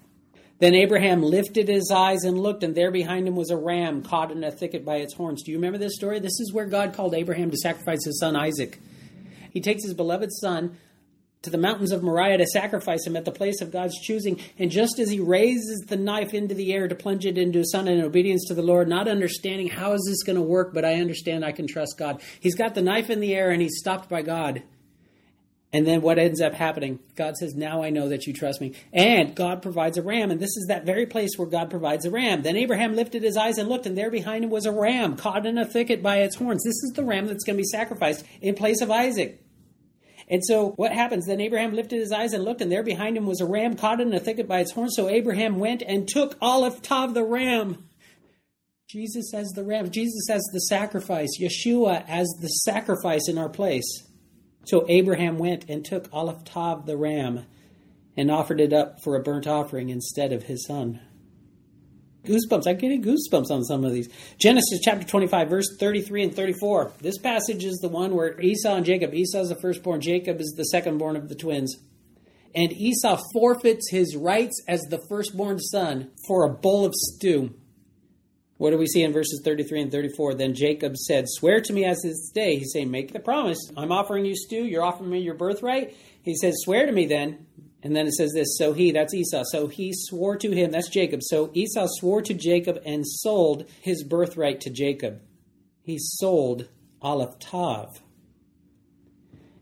Then 0.60 0.74
Abraham 0.74 1.22
lifted 1.22 1.67
his 1.67 1.91
eyes 1.91 2.24
and 2.24 2.39
looked, 2.39 2.63
and 2.63 2.74
there 2.74 2.91
behind 2.91 3.28
him 3.28 3.36
was 3.36 3.52
a 3.52 3.58
ram 3.58 4.02
caught 4.02 4.32
in 4.32 4.43
a 4.43 4.52
thicket 4.52 4.84
by 4.84 4.98
its 4.98 5.13
horns. 5.13 5.43
Do 5.43 5.52
you 5.52 5.58
remember 5.58 5.78
this 5.78 5.96
story? 5.96 6.20
This 6.20 6.39
is 6.39 6.52
where 6.52 6.65
God 6.65 6.93
called 6.93 7.13
Abraham 7.13 7.52
to 7.52 7.58
sacrifice 7.58 8.04
his 8.06 8.20
son 8.20 8.36
Isaac. 8.36 8.80
He 9.52 9.62
takes 9.62 9.84
his 9.84 9.93
beloved 9.93 10.32
son 10.32 10.78
to 11.43 11.52
the 11.52 11.58
mountains 11.58 11.91
of 11.91 12.02
Moriah 12.02 12.39
to 12.39 12.46
sacrifice 12.48 13.06
him 13.06 13.15
at 13.15 13.24
the 13.24 13.32
place 13.32 13.62
of 13.62 13.72
God's 13.72 14.00
choosing. 14.02 14.39
And 14.58 14.72
just 14.72 14.98
as 14.98 15.10
he 15.10 15.20
raises 15.20 15.86
the 15.88 15.96
knife 15.96 16.34
into 16.34 16.56
the 16.56 16.74
air 16.74 16.88
to 16.88 16.96
plunge 16.96 17.26
it 17.26 17.38
into 17.38 17.60
his 17.60 17.72
son 17.72 17.88
in 17.88 18.02
obedience 18.02 18.46
to 18.48 18.56
the 18.56 18.63
Lord, 18.63 18.88
not 18.88 19.08
understanding 19.08 19.67
how 19.67 19.93
is 19.93 20.06
this 20.08 20.24
going 20.24 20.38
to 20.38 20.41
work, 20.41 20.74
but 20.74 20.84
I 20.84 20.96
understand 20.96 21.46
I 21.46 21.52
can 21.52 21.67
trust 21.67 21.98
God. 21.98 22.22
He's 22.39 22.56
got 22.56 22.74
the 22.74 22.82
knife 22.82 23.12
in 23.12 23.20
the 23.20 23.36
air 23.36 23.52
and 23.52 23.62
he's 23.62 23.78
stopped 23.78 24.10
by 24.10 24.24
God. 24.24 24.63
And 25.74 25.86
then 25.86 26.02
what 26.02 26.18
ends 26.18 26.40
up 26.40 26.54
happening? 26.54 27.00
God 27.16 27.36
says, 27.36 27.54
Now 27.54 27.84
I 27.84 27.90
know 27.90 28.08
that 28.08 28.26
you 28.26 28.34
trust 28.34 28.62
me. 28.62 28.74
And 28.94 29.36
God 29.36 29.62
provides 29.62 29.98
a 29.98 30.02
ram. 30.02 30.32
And 30.32 30.40
this 30.40 30.56
is 30.56 30.68
that 30.70 30.86
very 30.86 31.06
place 31.06 31.32
where 31.36 31.48
God 31.48 31.70
provides 31.70 32.06
a 32.06 32.12
ram. 32.12 32.42
Then 32.42 32.56
Abraham 32.56 32.96
lifted 32.96 33.22
his 33.22 33.36
eyes 33.36 33.58
and 33.58 33.68
looked, 33.68 33.86
and 33.86 33.98
there 33.98 34.10
behind 34.10 34.46
him 34.46 34.50
was 34.50 34.66
a 34.66 34.72
ram 34.72 35.18
caught 35.18 35.46
in 35.46 35.58
a 35.58 35.66
thicket 35.66 36.02
by 36.02 36.18
its 36.18 36.38
horns. 36.38 36.64
This 36.64 36.84
is 36.84 36.94
the 36.96 37.04
ram 37.04 37.28
that's 37.28 37.44
going 37.44 37.58
to 37.58 37.62
be 37.62 37.68
sacrificed 37.68 38.26
in 38.42 38.56
place 38.56 38.82
of 38.82 38.90
Isaac. 38.90 39.44
And 40.30 40.44
so 40.44 40.72
what 40.72 40.94
happens? 40.94 41.26
Then 41.26 41.42
Abraham 41.42 41.74
lifted 41.74 42.00
his 42.00 42.12
eyes 42.12 42.34
and 42.34 42.44
looked, 42.44 42.62
and 42.62 42.72
there 42.72 42.84
behind 42.84 43.18
him 43.18 43.26
was 43.26 43.42
a 43.42 43.46
ram 43.46 43.76
caught 43.76 44.00
in 44.00 44.14
a 44.14 44.20
thicket 44.20 44.48
by 44.48 44.60
its 44.60 44.72
horns. 44.72 44.94
So 44.96 45.10
Abraham 45.10 45.60
went 45.60 45.82
and 45.82 46.08
took 46.08 46.38
Aleph 46.42 46.82
Tav 46.82 47.14
the 47.14 47.24
ram. 47.24 47.90
Jesus 48.90 49.34
as 49.34 49.50
the 49.50 49.66
ram, 49.66 49.90
Jesus 49.92 50.30
as 50.30 50.44
the 50.54 50.60
sacrifice, 50.62 51.38
Yeshua 51.42 52.06
as 52.08 52.28
the 52.40 52.48
sacrifice 52.48 53.28
in 53.28 53.38
our 53.38 53.50
place. 53.50 54.07
So 54.68 54.86
Abraham 54.90 55.38
went 55.38 55.70
and 55.70 55.84
took 55.84 56.10
Aleph 56.12 56.44
Tav 56.44 56.86
the 56.86 56.98
ram 56.98 57.46
and 58.18 58.30
offered 58.30 58.60
it 58.60 58.74
up 58.74 59.02
for 59.02 59.16
a 59.16 59.24
burnt 59.24 59.48
offering 59.48 59.90
instead 59.90 60.34
of 60.34 60.44
his 60.44 60.66
son. 60.68 61.00
Goosebumps. 62.26 62.68
I'm 62.68 62.76
getting 62.78 63.02
goosebumps 63.02 63.50
on 63.50 63.64
some 63.64 63.86
of 63.86 63.94
these. 63.94 64.10
Genesis 64.38 64.82
chapter 64.84 65.08
25, 65.08 65.50
verse 65.50 65.78
33 65.80 66.24
and 66.24 66.36
34. 66.36 66.92
This 67.00 67.18
passage 67.18 67.64
is 67.64 67.78
the 67.78 67.88
one 67.88 68.14
where 68.14 68.38
Esau 68.42 68.76
and 68.76 68.86
Jacob, 68.86 69.14
Esau 69.14 69.40
is 69.40 69.50
the 69.50 69.56
firstborn, 69.56 70.02
Jacob 70.02 70.42
is 70.42 70.54
the 70.58 70.68
secondborn 70.74 71.16
of 71.16 71.30
the 71.30 71.36
twins. 71.36 71.78
And 72.54 72.74
Esau 72.74 73.22
forfeits 73.34 73.90
his 73.90 74.18
rights 74.18 74.62
as 74.68 74.82
the 74.82 75.00
firstborn 75.08 75.60
son 75.60 76.12
for 76.28 76.44
a 76.44 76.54
bowl 76.54 76.86
of 76.86 76.94
stew. 76.94 77.54
What 78.58 78.72
do 78.72 78.78
we 78.78 78.88
see 78.88 79.04
in 79.04 79.13
verses 79.13 79.41
33 79.43 79.84
and 79.84 79.91
34? 79.91 80.34
Then 80.34 80.56
Jacob 80.56 80.98
said, 80.98 81.26
Swear 81.28 81.62
to 81.62 81.74
me 81.74 81.86
as 81.86 82.02
this 82.02 82.30
day. 82.32 82.58
He's 82.58 82.72
saying, 82.74 82.89
Make 82.89 83.13
the 83.13 83.20
promise. 83.20 83.60
I'm 83.78 83.91
offering 83.91 84.26
you 84.26 84.36
stew. 84.36 84.65
You're 84.65 84.84
offering 84.84 85.12
me 85.12 85.20
your 85.20 85.36
birthright. 85.36 85.96
He 86.24 86.36
says, 86.36 86.56
Swear 86.63 86.86
to 86.88 86.91
me 86.91 87.06
then. 87.06 87.46
And 87.84 87.96
then 87.96 88.08
it 88.08 88.13
says 88.13 88.32
this 88.34 88.58
So 88.58 88.74
he, 88.74 88.91
that's 88.91 89.13
Esau, 89.13 89.43
so 89.52 89.67
he 89.67 89.91
swore 89.93 90.36
to 90.38 90.52
him, 90.52 90.72
that's 90.72 90.89
Jacob. 90.89 91.22
So 91.24 91.52
Esau 91.54 91.88
swore 91.88 92.22
to 92.24 92.34
Jacob 92.34 92.80
and 92.86 93.08
sold 93.08 93.70
his 93.82 94.04
birthright 94.04 94.60
to 94.62 94.70
Jacob. 94.70 95.22
He 95.84 95.98
sold 96.00 96.67
Aleph. 97.02 97.38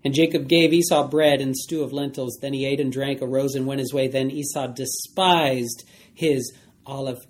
And 0.04 0.14
Jacob 0.14 0.48
gave 0.48 0.72
Esau 0.72 1.08
bread 1.08 1.42
and 1.42 1.56
stew 1.56 1.84
of 1.84 1.92
lentils. 1.92 2.38
Then 2.42 2.54
he 2.54 2.66
ate 2.66 2.80
and 2.80 2.92
drank, 2.92 3.22
arose 3.22 3.56
and 3.56 3.68
went 3.68 3.80
his 3.80 3.94
way. 3.94 4.08
Then 4.08 4.32
Esau 4.32 4.68
despised 4.68 5.84
his 6.14 6.54
Aleph 6.86 7.28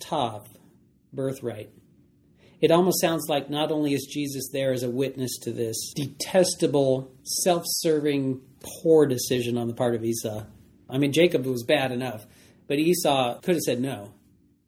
birthright. 1.15 1.69
It 2.62 2.71
almost 2.71 3.01
sounds 3.01 3.28
like 3.28 3.49
not 3.49 3.71
only 3.71 3.93
is 3.93 4.08
Jesus 4.10 4.49
there 4.51 4.71
as 4.71 4.84
a 4.84 4.89
witness 4.89 5.38
to 5.43 5.51
this 5.51 5.93
detestable, 5.95 7.12
self 7.23 7.63
serving, 7.65 8.41
poor 8.82 9.06
decision 9.06 9.58
on 9.58 9.67
the 9.67 9.73
part 9.73 9.95
of 9.95 10.04
Esau. 10.04 10.43
I 10.89 10.97
mean, 10.97 11.12
Jacob 11.12 11.45
was 11.45 11.63
bad 11.63 11.91
enough, 11.91 12.25
but 12.67 12.80
Esau 12.80 13.39
could 13.41 13.56
have 13.56 13.62
said 13.62 13.82
no. 13.82 14.13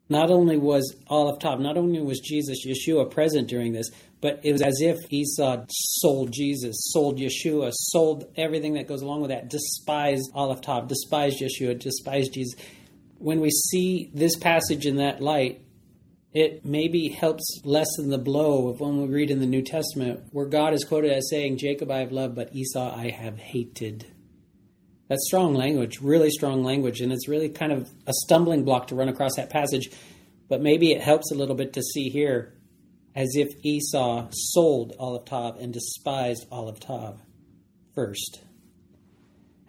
Not 0.10 0.32
only 0.32 0.58
was 0.58 0.96
Aleph 1.08 1.40
Tav, 1.40 1.60
not 1.60 1.78
only 1.78 2.00
was 2.02 2.20
Jesus, 2.20 2.66
Yeshua, 2.66 3.12
present 3.12 3.48
during 3.48 3.74
this, 3.74 3.90
but 4.22 4.40
it 4.44 4.54
was 4.54 4.62
as 4.62 4.80
if 4.80 4.98
Esau 5.12 5.66
sold 5.70 6.32
Jesus, 6.32 6.76
sold 6.92 7.20
Yeshua, 7.20 7.72
sold 7.74 8.26
everything 8.38 8.76
that 8.76 8.88
goes 8.88 9.02
along 9.02 9.22
with 9.22 9.32
that, 9.32 9.50
despised 9.50 10.32
Aleph 10.34 10.62
Tav, 10.62 10.88
despised 10.88 11.42
Yeshua, 11.42 11.78
despised 11.78 12.34
Jesus. 12.34 12.56
When 13.18 13.42
we 13.42 13.50
see 13.50 14.10
this 14.14 14.38
passage 14.38 14.86
in 14.86 14.98
that 14.98 15.22
light, 15.22 15.62
it 16.38 16.64
maybe 16.64 17.10
helps 17.10 17.62
lessen 17.64 18.10
the 18.10 18.18
blow 18.20 18.68
of 18.68 18.80
when 18.80 19.02
we 19.02 19.08
read 19.08 19.32
in 19.32 19.40
the 19.40 19.48
New 19.48 19.64
Testament 19.64 20.24
where 20.32 20.46
God 20.46 20.72
is 20.72 20.86
quoted 20.86 21.12
as 21.12 21.30
saying, 21.32 21.58
Jacob 21.58 21.90
I 21.90 21.98
have 21.98 22.12
loved, 22.12 22.36
but 22.36 22.56
Esau 22.56 22.96
I 22.96 23.10
have 23.10 23.40
hated. 23.40 24.06
That's 25.08 25.26
strong 25.26 25.56
language, 25.56 26.00
really 26.00 26.30
strong 26.30 26.64
language, 26.64 27.02
and 27.02 27.12
it's 27.12 27.28
really 27.28 27.50
kind 27.50 27.72
of 27.72 27.90
a 28.06 28.14
stumbling 28.14 28.66
block 28.66 28.88
to 28.88 28.96
run 28.96 29.10
across 29.10 29.36
that 29.38 29.50
passage. 29.50 29.90
But 30.48 30.62
maybe 30.62 30.92
it 30.92 31.02
helps 31.02 31.32
a 31.32 31.36
little 31.36 31.56
bit 31.56 31.74
to 31.74 31.82
see 31.82 32.10
here 32.10 32.54
as 33.16 33.30
if 33.34 33.48
Esau 33.66 34.28
sold 34.32 34.94
Aleph 35.00 35.26
Tav 35.26 35.58
and 35.58 35.74
despised 35.74 36.46
Aleph 36.52 36.80
Tav 36.80 37.20
first. 37.96 38.44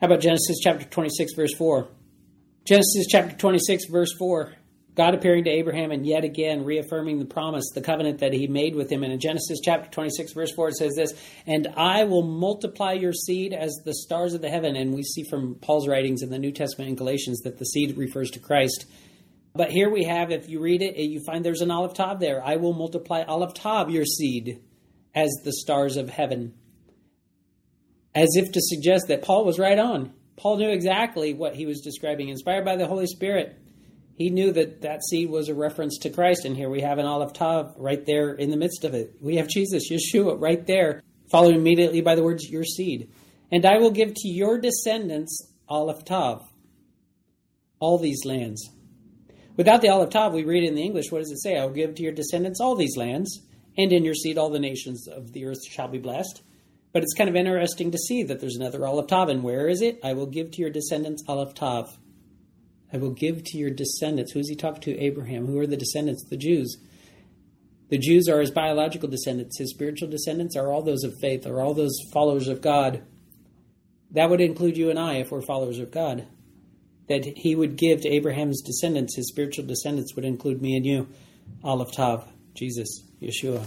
How 0.03 0.09
about 0.09 0.21
Genesis 0.21 0.59
chapter 0.63 0.85
26, 0.85 1.33
verse 1.33 1.55
4? 1.55 1.89
Genesis 2.67 3.07
chapter 3.09 3.35
26, 3.35 3.87
verse 3.87 4.13
4. 4.19 4.53
God 4.99 5.15
appearing 5.15 5.45
to 5.45 5.51
Abraham 5.51 5.93
and 5.93 6.05
yet 6.05 6.25
again 6.25 6.65
reaffirming 6.65 7.21
the 7.21 7.25
promise, 7.25 7.71
the 7.73 7.81
covenant 7.81 8.19
that 8.19 8.33
he 8.33 8.49
made 8.49 8.75
with 8.75 8.91
him. 8.91 9.05
And 9.05 9.13
in 9.13 9.21
Genesis 9.21 9.61
chapter 9.63 9.89
26, 9.89 10.33
verse 10.33 10.53
4, 10.53 10.71
it 10.71 10.75
says 10.75 10.95
this 10.97 11.15
And 11.47 11.69
I 11.77 12.03
will 12.03 12.25
multiply 12.25 12.95
your 12.95 13.13
seed 13.13 13.53
as 13.53 13.81
the 13.85 13.95
stars 13.95 14.35
of 14.35 14.43
the 14.43 14.51
heaven. 14.51 14.75
And 14.75 14.93
we 14.93 15.05
see 15.05 15.23
from 15.31 15.55
Paul's 15.55 15.87
writings 15.87 16.23
in 16.23 16.31
the 16.31 16.39
New 16.39 16.51
Testament 16.51 16.91
in 16.91 16.97
Galatians 16.97 17.43
that 17.43 17.59
the 17.61 17.65
seed 17.65 17.97
refers 17.97 18.29
to 18.33 18.41
Christ. 18.41 18.87
But 19.55 19.71
here 19.71 19.89
we 19.89 20.03
have, 20.03 20.33
if 20.33 20.49
you 20.49 20.59
read 20.59 20.83
it, 20.83 20.97
eh, 20.97 21.03
you 21.03 21.21
find 21.25 21.45
there's 21.45 21.61
an 21.61 21.71
Aleph 21.71 21.95
Tav 21.95 22.19
there. 22.19 22.45
I 22.45 22.57
will 22.57 22.75
multiply 22.75 23.23
Aleph 23.23 23.55
Tav, 23.55 23.91
your 23.91 24.05
seed, 24.05 24.61
as 25.15 25.31
the 25.45 25.53
stars 25.53 25.97
of 25.97 26.11
heaven. 26.11 26.55
As 28.17 28.31
if 28.35 28.51
to 28.51 28.61
suggest 28.61 29.07
that 29.09 29.23
Paul 29.23 29.45
was 29.45 29.61
right 29.61 29.79
on. 29.79 30.13
Paul 30.37 30.57
knew 30.57 30.71
exactly 30.71 31.35
what 31.35 31.55
he 31.55 31.67
was 31.67 31.83
describing, 31.83 32.31
inspired 32.31 32.65
by 32.65 32.75
the 32.75 32.89
Holy 32.89 33.07
Spirit. 33.07 33.58
He 34.19 34.31
knew 34.31 34.51
that 34.51 34.81
that 34.81 35.05
seed 35.05 35.31
was 35.31 35.49
a 35.49 35.55
reference 35.55 35.97
to 35.99 36.11
Christ, 36.11 36.45
and 36.45 36.57
here 36.57 36.69
we 36.69 36.81
have 36.81 36.99
an 36.99 37.07
Aleph 37.07 37.35
Tav 37.35 37.73
right 37.77 38.05
there 38.05 38.35
in 38.35 38.51
the 38.51 38.57
midst 38.57 38.83
of 38.83 38.93
it. 38.93 39.15
We 39.21 39.37
have 39.37 39.47
Jesus, 39.47 39.89
Yeshua, 39.93 40.41
right 40.41 40.67
there, 40.67 41.05
followed 41.31 41.55
immediately 41.55 42.01
by 42.01 42.17
the 42.17 42.25
words, 42.25 42.51
your 42.51 42.65
seed. 42.65 43.13
And 43.53 43.65
I 43.65 43.79
will 43.79 43.93
give 43.93 44.13
to 44.15 44.29
your 44.29 44.59
descendants 44.59 45.53
Aleph 45.69 46.05
Tav, 46.05 46.43
all 47.79 47.97
these 47.97 48.25
lands. 48.25 48.69
Without 49.57 49.83
the 49.83 49.89
Aleph 49.89 50.11
Tav, 50.11 50.35
we 50.35 50.43
read 50.43 50.65
in 50.65 50.75
the 50.75 50.83
English, 50.83 51.13
what 51.13 51.21
does 51.21 51.31
it 51.31 51.41
say? 51.41 51.57
I 51.57 51.65
will 51.65 51.73
give 51.73 51.95
to 51.95 52.03
your 52.03 52.11
descendants 52.11 52.61
all 52.61 52.75
these 52.75 52.97
lands, 52.97 53.41
and 53.77 53.93
in 53.93 54.05
your 54.05 54.15
seed 54.15 54.37
all 54.37 54.51
the 54.51 54.59
nations 54.59 55.07
of 55.07 55.33
the 55.33 55.45
earth 55.45 55.65
shall 55.65 55.87
be 55.87 55.99
blessed. 55.99 56.43
But 56.93 57.05
it's 57.05 57.15
kind 57.15 57.31
of 57.31 57.37
interesting 57.37 57.93
to 57.93 57.99
see 57.99 58.25
that 58.25 58.41
there's 58.41 58.57
another 58.57 58.85
Aleph 58.85 59.07
Tav, 59.07 59.29
and 59.29 59.45
where 59.45 59.69
is 59.69 59.81
it? 59.81 60.01
I 60.03 60.15
will 60.15 60.27
give 60.27 60.51
to 60.51 60.61
your 60.61 60.71
descendants 60.71 61.23
Aleph 61.29 61.55
Tav. 61.55 61.97
I 62.93 62.97
will 62.97 63.11
give 63.11 63.45
to 63.45 63.59
your 63.59 63.71
descendants. 63.71 64.33
Who 64.33 64.41
is 64.41 64.49
he 64.49 64.57
talking 64.57 64.83
to? 64.83 64.99
Abraham. 64.99 65.47
Who 65.47 65.59
are 65.59 65.67
the 65.67 65.77
descendants? 65.77 66.25
The 66.29 66.37
Jews. 66.37 66.79
The 67.91 67.99
Jews 67.99 68.29
are 68.29 68.41
his 68.41 68.51
biological 68.51 69.09
descendants. 69.09 69.59
His 69.59 69.71
spiritual 69.71 70.09
descendants 70.09 70.57
are 70.57 70.71
all 70.71 70.83
those 70.83 71.05
of 71.05 71.15
faith, 71.21 71.47
are 71.47 71.61
all 71.61 71.75
those 71.75 71.99
followers 72.13 72.49
of 72.49 72.61
God. 72.61 73.03
That 74.11 74.31
would 74.31 74.41
include 74.41 74.77
you 74.77 74.91
and 74.91 74.99
I 74.99 75.17
if 75.17 75.31
we're 75.31 75.43
followers 75.43 75.79
of 75.79 75.91
God. 75.91 76.27
That 77.09 77.25
he 77.25 77.55
would 77.55 77.77
give 77.77 78.03
to 78.03 78.09
Abraham's 78.09 78.63
descendants, 78.63 79.17
his 79.17 79.29
spiritual 79.29 79.65
descendants 79.65 80.15
would 80.15 80.25
include 80.25 80.61
me 80.61 80.77
and 80.77 80.85
you. 80.85 81.09
Aleph 81.65 81.93
Tav, 81.93 82.31
Jesus, 82.55 83.03
Yeshua. 83.23 83.65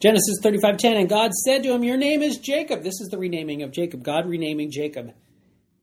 Genesis 0.00 0.38
35:10 0.42 0.96
and 0.96 1.08
God 1.08 1.32
said 1.32 1.62
to 1.64 1.72
him, 1.72 1.82
"Your 1.82 1.96
name 1.96 2.22
is 2.22 2.38
Jacob." 2.38 2.82
This 2.82 3.00
is 3.00 3.08
the 3.08 3.18
renaming 3.18 3.62
of 3.62 3.72
Jacob. 3.72 4.02
God 4.02 4.26
renaming 4.26 4.70
Jacob. 4.70 5.12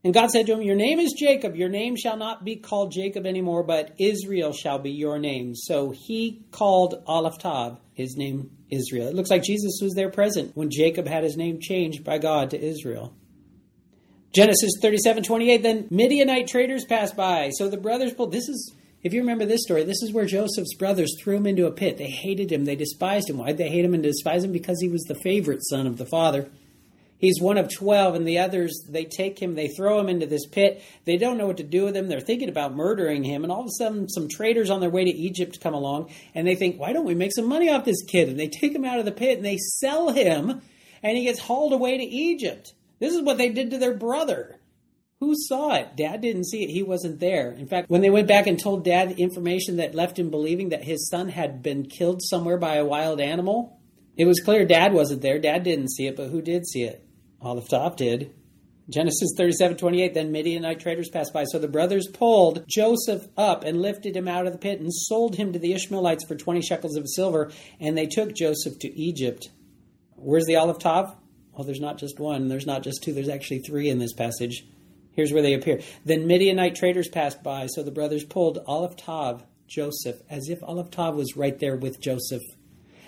And 0.05 0.13
God 0.13 0.29
said 0.29 0.45
to 0.45 0.53
him, 0.53 0.61
Your 0.61 0.75
name 0.75 0.99
is 0.99 1.13
Jacob. 1.13 1.55
Your 1.55 1.67
name 1.67 1.95
shall 1.95 2.15
not 2.15 2.45
be 2.45 2.57
called 2.57 2.91
Jacob 2.91 3.25
anymore, 3.25 3.63
but 3.63 3.95
Israel 3.97 4.53
shall 4.53 4.77
be 4.77 4.91
your 4.91 5.17
name. 5.17 5.55
So 5.55 5.89
he 5.89 6.45
called 6.51 7.01
Aleph 7.07 7.39
Tav, 7.39 7.79
his 7.91 8.15
name 8.15 8.51
Israel. 8.69 9.07
It 9.07 9.15
looks 9.15 9.31
like 9.31 9.41
Jesus 9.41 9.79
was 9.81 9.95
there 9.95 10.11
present 10.11 10.55
when 10.55 10.69
Jacob 10.69 11.07
had 11.07 11.23
his 11.23 11.35
name 11.35 11.59
changed 11.59 12.03
by 12.03 12.19
God 12.19 12.51
to 12.51 12.63
Israel. 12.63 13.15
Genesis 14.31 14.73
37 14.79 15.23
28, 15.23 15.63
then 15.63 15.87
Midianite 15.89 16.47
traders 16.47 16.85
passed 16.85 17.15
by. 17.15 17.49
So 17.49 17.67
the 17.67 17.75
brothers 17.75 18.13
pulled. 18.13 18.31
This 18.31 18.47
is, 18.47 18.75
if 19.01 19.11
you 19.11 19.21
remember 19.21 19.45
this 19.45 19.63
story, 19.63 19.85
this 19.85 20.03
is 20.03 20.13
where 20.13 20.25
Joseph's 20.25 20.75
brothers 20.75 21.15
threw 21.19 21.37
him 21.37 21.47
into 21.47 21.65
a 21.65 21.71
pit. 21.71 21.97
They 21.97 22.11
hated 22.11 22.51
him, 22.51 22.65
they 22.65 22.75
despised 22.75 23.27
him. 23.27 23.39
Why'd 23.39 23.57
they 23.57 23.69
hate 23.69 23.85
him 23.85 23.95
and 23.95 24.03
despise 24.03 24.43
him? 24.43 24.51
Because 24.51 24.79
he 24.81 24.87
was 24.87 25.01
the 25.05 25.19
favorite 25.23 25.65
son 25.65 25.87
of 25.87 25.97
the 25.97 26.05
father. 26.05 26.51
He's 27.25 27.41
one 27.41 27.57
of 27.57 27.73
12, 27.73 28.13
and 28.13 28.27
the 28.27 28.37
others, 28.37 28.85
they 28.87 29.05
take 29.05 29.41
him, 29.41 29.55
they 29.55 29.69
throw 29.69 29.99
him 29.99 30.09
into 30.09 30.27
this 30.27 30.45
pit. 30.45 30.83
They 31.05 31.17
don't 31.17 31.39
know 31.39 31.47
what 31.47 31.57
to 31.57 31.63
do 31.63 31.85
with 31.85 31.97
him. 31.97 32.07
They're 32.07 32.19
thinking 32.19 32.49
about 32.49 32.75
murdering 32.75 33.23
him. 33.23 33.41
And 33.43 33.51
all 33.51 33.61
of 33.61 33.65
a 33.65 33.71
sudden, 33.79 34.07
some 34.07 34.29
traders 34.29 34.69
on 34.69 34.79
their 34.79 34.91
way 34.91 35.05
to 35.05 35.09
Egypt 35.09 35.59
come 35.59 35.73
along, 35.73 36.11
and 36.35 36.45
they 36.45 36.53
think, 36.53 36.79
why 36.79 36.93
don't 36.93 37.03
we 37.03 37.15
make 37.15 37.33
some 37.33 37.47
money 37.47 37.67
off 37.67 37.83
this 37.83 38.03
kid? 38.03 38.29
And 38.29 38.39
they 38.39 38.47
take 38.47 38.75
him 38.75 38.85
out 38.85 38.99
of 38.99 39.05
the 39.05 39.11
pit 39.11 39.37
and 39.37 39.45
they 39.45 39.57
sell 39.57 40.09
him, 40.09 40.61
and 41.01 41.17
he 41.17 41.23
gets 41.23 41.39
hauled 41.39 41.73
away 41.73 41.97
to 41.97 42.03
Egypt. 42.03 42.75
This 42.99 43.15
is 43.15 43.23
what 43.23 43.39
they 43.39 43.49
did 43.49 43.71
to 43.71 43.79
their 43.79 43.95
brother. 43.95 44.59
Who 45.19 45.33
saw 45.35 45.73
it? 45.73 45.97
Dad 45.97 46.21
didn't 46.21 46.45
see 46.45 46.63
it. 46.63 46.69
He 46.69 46.83
wasn't 46.83 47.19
there. 47.19 47.53
In 47.53 47.65
fact, 47.65 47.89
when 47.89 48.01
they 48.01 48.11
went 48.11 48.27
back 48.27 48.45
and 48.45 48.59
told 48.59 48.85
Dad 48.85 49.13
information 49.13 49.77
that 49.77 49.95
left 49.95 50.19
him 50.19 50.29
believing 50.29 50.69
that 50.69 50.83
his 50.83 51.09
son 51.09 51.29
had 51.29 51.63
been 51.63 51.87
killed 51.87 52.21
somewhere 52.21 52.59
by 52.59 52.75
a 52.75 52.85
wild 52.85 53.19
animal, 53.19 53.79
it 54.15 54.25
was 54.25 54.41
clear 54.41 54.63
Dad 54.63 54.93
wasn't 54.93 55.23
there. 55.23 55.39
Dad 55.39 55.63
didn't 55.63 55.89
see 55.89 56.05
it, 56.05 56.15
but 56.15 56.29
who 56.29 56.43
did 56.43 56.67
see 56.67 56.83
it? 56.83 57.04
Aleph 57.45 57.69
Tav 57.69 57.95
did. 57.95 58.33
Genesis 58.89 59.29
37 59.37 59.77
28, 59.77 60.13
then 60.15 60.31
Midianite 60.31 60.79
traders 60.79 61.09
passed 61.09 61.31
by. 61.31 61.43
So 61.43 61.59
the 61.59 61.67
brothers 61.67 62.07
pulled 62.07 62.65
Joseph 62.67 63.27
up 63.37 63.63
and 63.63 63.81
lifted 63.81 64.17
him 64.17 64.27
out 64.27 64.47
of 64.47 64.51
the 64.51 64.57
pit 64.57 64.79
and 64.79 64.91
sold 64.91 65.35
him 65.35 65.53
to 65.53 65.59
the 65.59 65.73
Ishmaelites 65.73 66.25
for 66.25 66.35
20 66.35 66.61
shekels 66.61 66.97
of 66.97 67.07
silver, 67.07 67.51
and 67.79 67.95
they 67.95 68.07
took 68.07 68.33
Joseph 68.33 68.79
to 68.79 68.99
Egypt. 68.99 69.49
Where's 70.15 70.45
the 70.45 70.55
Aleph 70.55 70.79
Tav? 70.79 71.15
Well, 71.53 71.63
there's 71.63 71.79
not 71.79 71.99
just 71.99 72.19
one, 72.19 72.47
there's 72.47 72.65
not 72.65 72.81
just 72.81 73.03
two, 73.03 73.13
there's 73.13 73.29
actually 73.29 73.59
three 73.59 73.89
in 73.89 73.99
this 73.99 74.13
passage. 74.13 74.65
Here's 75.11 75.31
where 75.31 75.43
they 75.43 75.53
appear. 75.53 75.81
Then 76.03 76.25
Midianite 76.25 76.75
traders 76.75 77.09
passed 77.09 77.43
by, 77.43 77.67
so 77.67 77.83
the 77.83 77.91
brothers 77.91 78.23
pulled 78.23 78.57
Aleph 78.65 78.97
Tav, 78.97 79.43
Joseph, 79.67 80.17
as 80.31 80.49
if 80.49 80.63
Aleph 80.63 80.89
Tav 80.89 81.15
was 81.15 81.37
right 81.37 81.57
there 81.59 81.75
with 81.75 82.01
Joseph, 82.01 82.43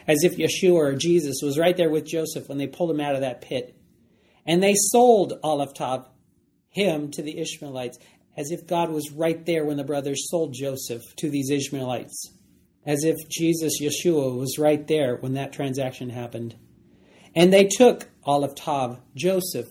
as 0.08 0.23
if 0.23 0.38
Yeshua 0.38 0.76
or 0.76 0.95
Jesus 0.95 1.38
was 1.41 1.58
right 1.58 1.76
there 1.76 1.89
with 1.89 2.06
Joseph 2.06 2.47
when 2.47 2.60
they 2.60 2.67
pulled 2.67 2.91
him 2.91 3.02
out 3.02 3.15
of 3.15 3.21
that 3.21 3.41
pit. 3.41 3.77
And 4.48 4.64
they 4.64 4.74
sold 4.76 5.34
Aleph 5.44 5.74
Tav, 5.74 6.08
him, 6.70 7.12
to 7.12 7.22
the 7.22 7.38
Ishmaelites, 7.38 8.00
as 8.38 8.50
if 8.52 8.66
God 8.66 8.90
was 8.90 9.12
right 9.12 9.46
there 9.46 9.66
when 9.66 9.78
the 9.78 9.84
brothers 9.84 10.30
sold 10.30 10.54
Joseph 10.54 11.04
to 11.18 11.30
these 11.30 11.50
Ishmaelites, 11.50 12.32
as 12.86 13.04
if 13.04 13.16
Jesus, 13.30 13.82
Yeshua, 13.82 14.38
was 14.38 14.58
right 14.58 14.88
there 14.88 15.18
when 15.18 15.34
that 15.34 15.52
transaction 15.52 16.10
happened. 16.10 16.56
And 17.36 17.52
they 17.52 17.66
took 17.66 18.10
Aleph 18.24 18.56
Tav, 18.56 19.00
Joseph, 19.16 19.68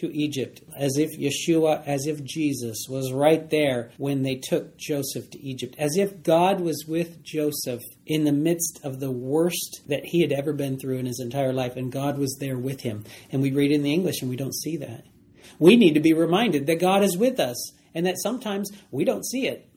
to 0.00 0.14
Egypt, 0.14 0.60
as 0.76 0.98
if 0.98 1.18
Yeshua, 1.18 1.86
as 1.86 2.06
if 2.06 2.22
Jesus 2.22 2.86
was 2.88 3.12
right 3.12 3.48
there 3.50 3.92
when 3.96 4.22
they 4.22 4.36
took 4.36 4.76
Joseph 4.76 5.30
to 5.30 5.40
Egypt, 5.40 5.74
as 5.78 5.96
if 5.96 6.22
God 6.22 6.60
was 6.60 6.84
with 6.86 7.22
Joseph 7.22 7.82
in 8.06 8.24
the 8.24 8.32
midst 8.32 8.80
of 8.82 9.00
the 9.00 9.10
worst 9.10 9.82
that 9.88 10.04
he 10.04 10.20
had 10.22 10.32
ever 10.32 10.52
been 10.52 10.78
through 10.78 10.98
in 10.98 11.06
his 11.06 11.20
entire 11.20 11.52
life, 11.52 11.76
and 11.76 11.92
God 11.92 12.18
was 12.18 12.36
there 12.40 12.58
with 12.58 12.80
him. 12.80 13.04
And 13.30 13.42
we 13.42 13.52
read 13.52 13.72
in 13.72 13.82
the 13.82 13.92
English 13.92 14.20
and 14.20 14.30
we 14.30 14.36
don't 14.36 14.54
see 14.54 14.76
that. 14.78 15.04
We 15.58 15.76
need 15.76 15.94
to 15.94 16.00
be 16.00 16.12
reminded 16.12 16.66
that 16.66 16.80
God 16.80 17.02
is 17.02 17.16
with 17.16 17.38
us 17.38 17.72
and 17.94 18.06
that 18.06 18.20
sometimes 18.20 18.70
we 18.90 19.04
don't 19.04 19.26
see 19.26 19.46
it. 19.46 19.70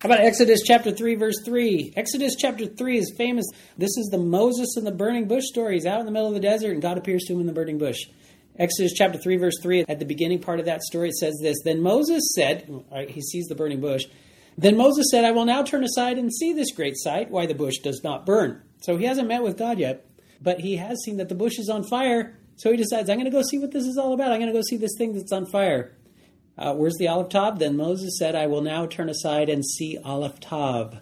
How 0.00 0.08
about 0.08 0.20
Exodus 0.20 0.62
chapter 0.64 0.92
3, 0.92 1.14
verse 1.16 1.42
3? 1.44 1.92
Exodus 1.94 2.34
chapter 2.34 2.64
3 2.64 2.96
is 2.96 3.14
famous. 3.18 3.44
This 3.76 3.98
is 3.98 4.08
the 4.10 4.18
Moses 4.18 4.76
and 4.76 4.86
the 4.86 4.92
burning 4.92 5.28
bush 5.28 5.44
story. 5.44 5.74
He's 5.74 5.84
out 5.84 6.00
in 6.00 6.06
the 6.06 6.12
middle 6.12 6.28
of 6.28 6.32
the 6.32 6.40
desert, 6.40 6.72
and 6.72 6.80
God 6.80 6.96
appears 6.96 7.24
to 7.24 7.34
him 7.34 7.40
in 7.40 7.46
the 7.46 7.52
burning 7.52 7.76
bush. 7.76 7.98
Exodus 8.60 8.92
chapter 8.92 9.18
3, 9.18 9.38
verse 9.38 9.58
3, 9.62 9.86
at 9.88 10.00
the 10.00 10.04
beginning 10.04 10.38
part 10.38 10.60
of 10.60 10.66
that 10.66 10.82
story, 10.82 11.08
it 11.08 11.16
says 11.16 11.38
this 11.40 11.56
Then 11.64 11.80
Moses 11.80 12.22
said, 12.34 12.68
he 13.08 13.22
sees 13.22 13.46
the 13.46 13.54
burning 13.54 13.80
bush. 13.80 14.04
Then 14.58 14.76
Moses 14.76 15.06
said, 15.10 15.24
I 15.24 15.30
will 15.30 15.46
now 15.46 15.62
turn 15.62 15.82
aside 15.82 16.18
and 16.18 16.30
see 16.30 16.52
this 16.52 16.70
great 16.70 16.98
sight, 16.98 17.30
why 17.30 17.46
the 17.46 17.54
bush 17.54 17.78
does 17.78 18.02
not 18.04 18.26
burn. 18.26 18.60
So 18.82 18.98
he 18.98 19.06
hasn't 19.06 19.28
met 19.28 19.42
with 19.42 19.56
God 19.56 19.78
yet, 19.78 20.04
but 20.42 20.60
he 20.60 20.76
has 20.76 21.02
seen 21.02 21.16
that 21.16 21.30
the 21.30 21.34
bush 21.34 21.58
is 21.58 21.70
on 21.70 21.84
fire. 21.84 22.36
So 22.56 22.70
he 22.70 22.76
decides, 22.76 23.08
I'm 23.08 23.16
going 23.16 23.24
to 23.24 23.30
go 23.30 23.40
see 23.40 23.58
what 23.58 23.72
this 23.72 23.86
is 23.86 23.96
all 23.96 24.12
about. 24.12 24.30
I'm 24.30 24.40
going 24.40 24.52
to 24.52 24.58
go 24.58 24.62
see 24.68 24.76
this 24.76 24.94
thing 24.98 25.14
that's 25.14 25.32
on 25.32 25.46
fire. 25.46 25.96
Uh, 26.58 26.74
where's 26.74 26.98
the 26.98 27.08
Aleph 27.08 27.30
Tav? 27.30 27.58
Then 27.58 27.78
Moses 27.78 28.18
said, 28.18 28.34
I 28.34 28.46
will 28.46 28.60
now 28.60 28.84
turn 28.84 29.08
aside 29.08 29.48
and 29.48 29.64
see 29.64 29.96
Aleph 30.04 30.38
Tav. 30.38 30.98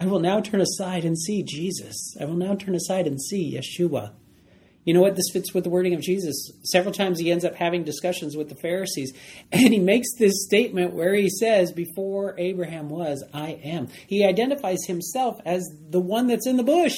I 0.00 0.06
will 0.06 0.20
now 0.20 0.40
turn 0.40 0.62
aside 0.62 1.04
and 1.04 1.18
see 1.18 1.42
Jesus. 1.42 2.16
I 2.18 2.24
will 2.24 2.36
now 2.36 2.54
turn 2.54 2.74
aside 2.74 3.06
and 3.06 3.20
see 3.20 3.54
Yeshua. 3.54 4.12
You 4.86 4.94
know 4.94 5.00
what? 5.00 5.16
This 5.16 5.30
fits 5.32 5.52
with 5.52 5.64
the 5.64 5.70
wording 5.70 5.94
of 5.94 6.00
Jesus. 6.00 6.52
Several 6.62 6.94
times 6.94 7.18
he 7.18 7.32
ends 7.32 7.44
up 7.44 7.56
having 7.56 7.82
discussions 7.82 8.36
with 8.36 8.48
the 8.48 8.54
Pharisees, 8.54 9.12
and 9.52 9.74
he 9.74 9.80
makes 9.80 10.08
this 10.18 10.44
statement 10.44 10.94
where 10.94 11.14
he 11.14 11.28
says, 11.28 11.72
Before 11.72 12.34
Abraham 12.38 12.88
was, 12.88 13.22
I 13.34 13.60
am. 13.64 13.88
He 14.06 14.24
identifies 14.24 14.84
himself 14.86 15.38
as 15.44 15.68
the 15.90 16.00
one 16.00 16.28
that's 16.28 16.46
in 16.46 16.56
the 16.56 16.62
bush. 16.62 16.94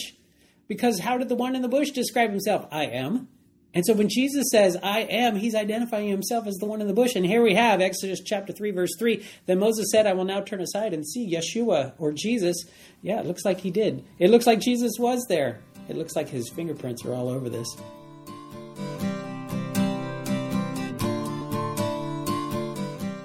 Because 0.68 1.00
how 1.00 1.16
did 1.16 1.30
the 1.30 1.34
one 1.34 1.56
in 1.56 1.62
the 1.62 1.68
bush 1.68 1.90
describe 1.90 2.28
himself? 2.28 2.68
I 2.70 2.84
am. 2.84 3.28
And 3.74 3.84
so 3.84 3.92
when 3.92 4.08
Jesus 4.08 4.46
says, 4.50 4.76
I 4.82 5.00
am, 5.00 5.36
he's 5.36 5.54
identifying 5.54 6.08
himself 6.08 6.46
as 6.46 6.56
the 6.56 6.66
one 6.66 6.80
in 6.80 6.88
the 6.88 6.94
bush. 6.94 7.14
And 7.16 7.24
here 7.24 7.42
we 7.42 7.54
have 7.54 7.80
Exodus 7.80 8.20
chapter 8.24 8.52
3, 8.52 8.70
verse 8.70 8.90
3. 8.98 9.24
Then 9.46 9.58
Moses 9.58 9.88
said, 9.92 10.06
I 10.06 10.14
will 10.14 10.24
now 10.24 10.40
turn 10.40 10.60
aside 10.60 10.94
and 10.94 11.06
see 11.06 11.32
Yeshua 11.32 11.92
or 11.98 12.12
Jesus. 12.12 12.56
Yeah, 13.02 13.20
it 13.20 13.26
looks 13.26 13.44
like 13.44 13.60
he 13.60 13.70
did. 13.70 14.04
It 14.18 14.30
looks 14.30 14.46
like 14.46 14.60
Jesus 14.60 14.92
was 14.98 15.24
there. 15.28 15.60
It 15.88 15.96
looks 15.96 16.14
like 16.14 16.28
his 16.28 16.50
fingerprints 16.50 17.04
are 17.04 17.14
all 17.14 17.28
over 17.28 17.48
this. 17.48 17.76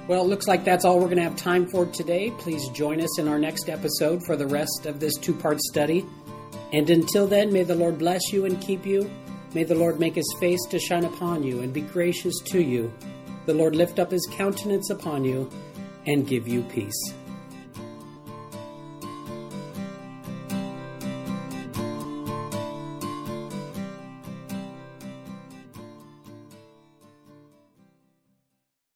Well, 0.08 0.26
it 0.26 0.28
looks 0.28 0.47
like 0.47 0.63
that's 0.63 0.86
all 0.86 0.99
we're 0.99 1.06
going 1.06 1.17
to 1.17 1.23
have 1.23 1.36
time 1.36 1.67
for 1.69 1.86
today. 1.86 2.32
Please 2.38 2.67
join 2.69 3.02
us 3.02 3.19
in 3.19 3.28
our 3.28 3.39
next 3.39 3.69
episode 3.69 4.21
for 4.26 4.36
the 4.36 4.45
rest 4.45 4.86
of 4.86 4.99
this 4.99 5.15
two 5.17 5.34
part 5.34 5.60
study. 5.62 6.06
And 6.71 6.89
until 6.89 7.26
then, 7.26 7.52
may 7.52 7.63
the 7.63 7.76
Lord 7.76 7.99
bless 7.99 8.32
you 8.32 8.45
and 8.45 8.60
keep 8.62 8.86
you. 8.86 9.10
May 9.54 9.63
the 9.63 9.76
Lord 9.76 9.99
make 9.99 10.15
his 10.15 10.36
face 10.39 10.63
to 10.69 10.80
shine 10.80 11.06
upon 11.06 11.43
you 11.43 11.62
and 11.62 11.73
be 11.73 11.82
gracious 11.82 12.39
to 12.47 12.62
you. 12.62 12.93
The 13.45 13.54
Lord 13.54 13.76
lift 13.76 13.99
up 13.99 14.12
his 14.12 14.28
countenance 14.32 14.89
upon 14.89 15.23
you 15.26 15.49
and 16.06 16.28
give 16.28 16.47
you 16.47 16.63
peace. 16.63 17.13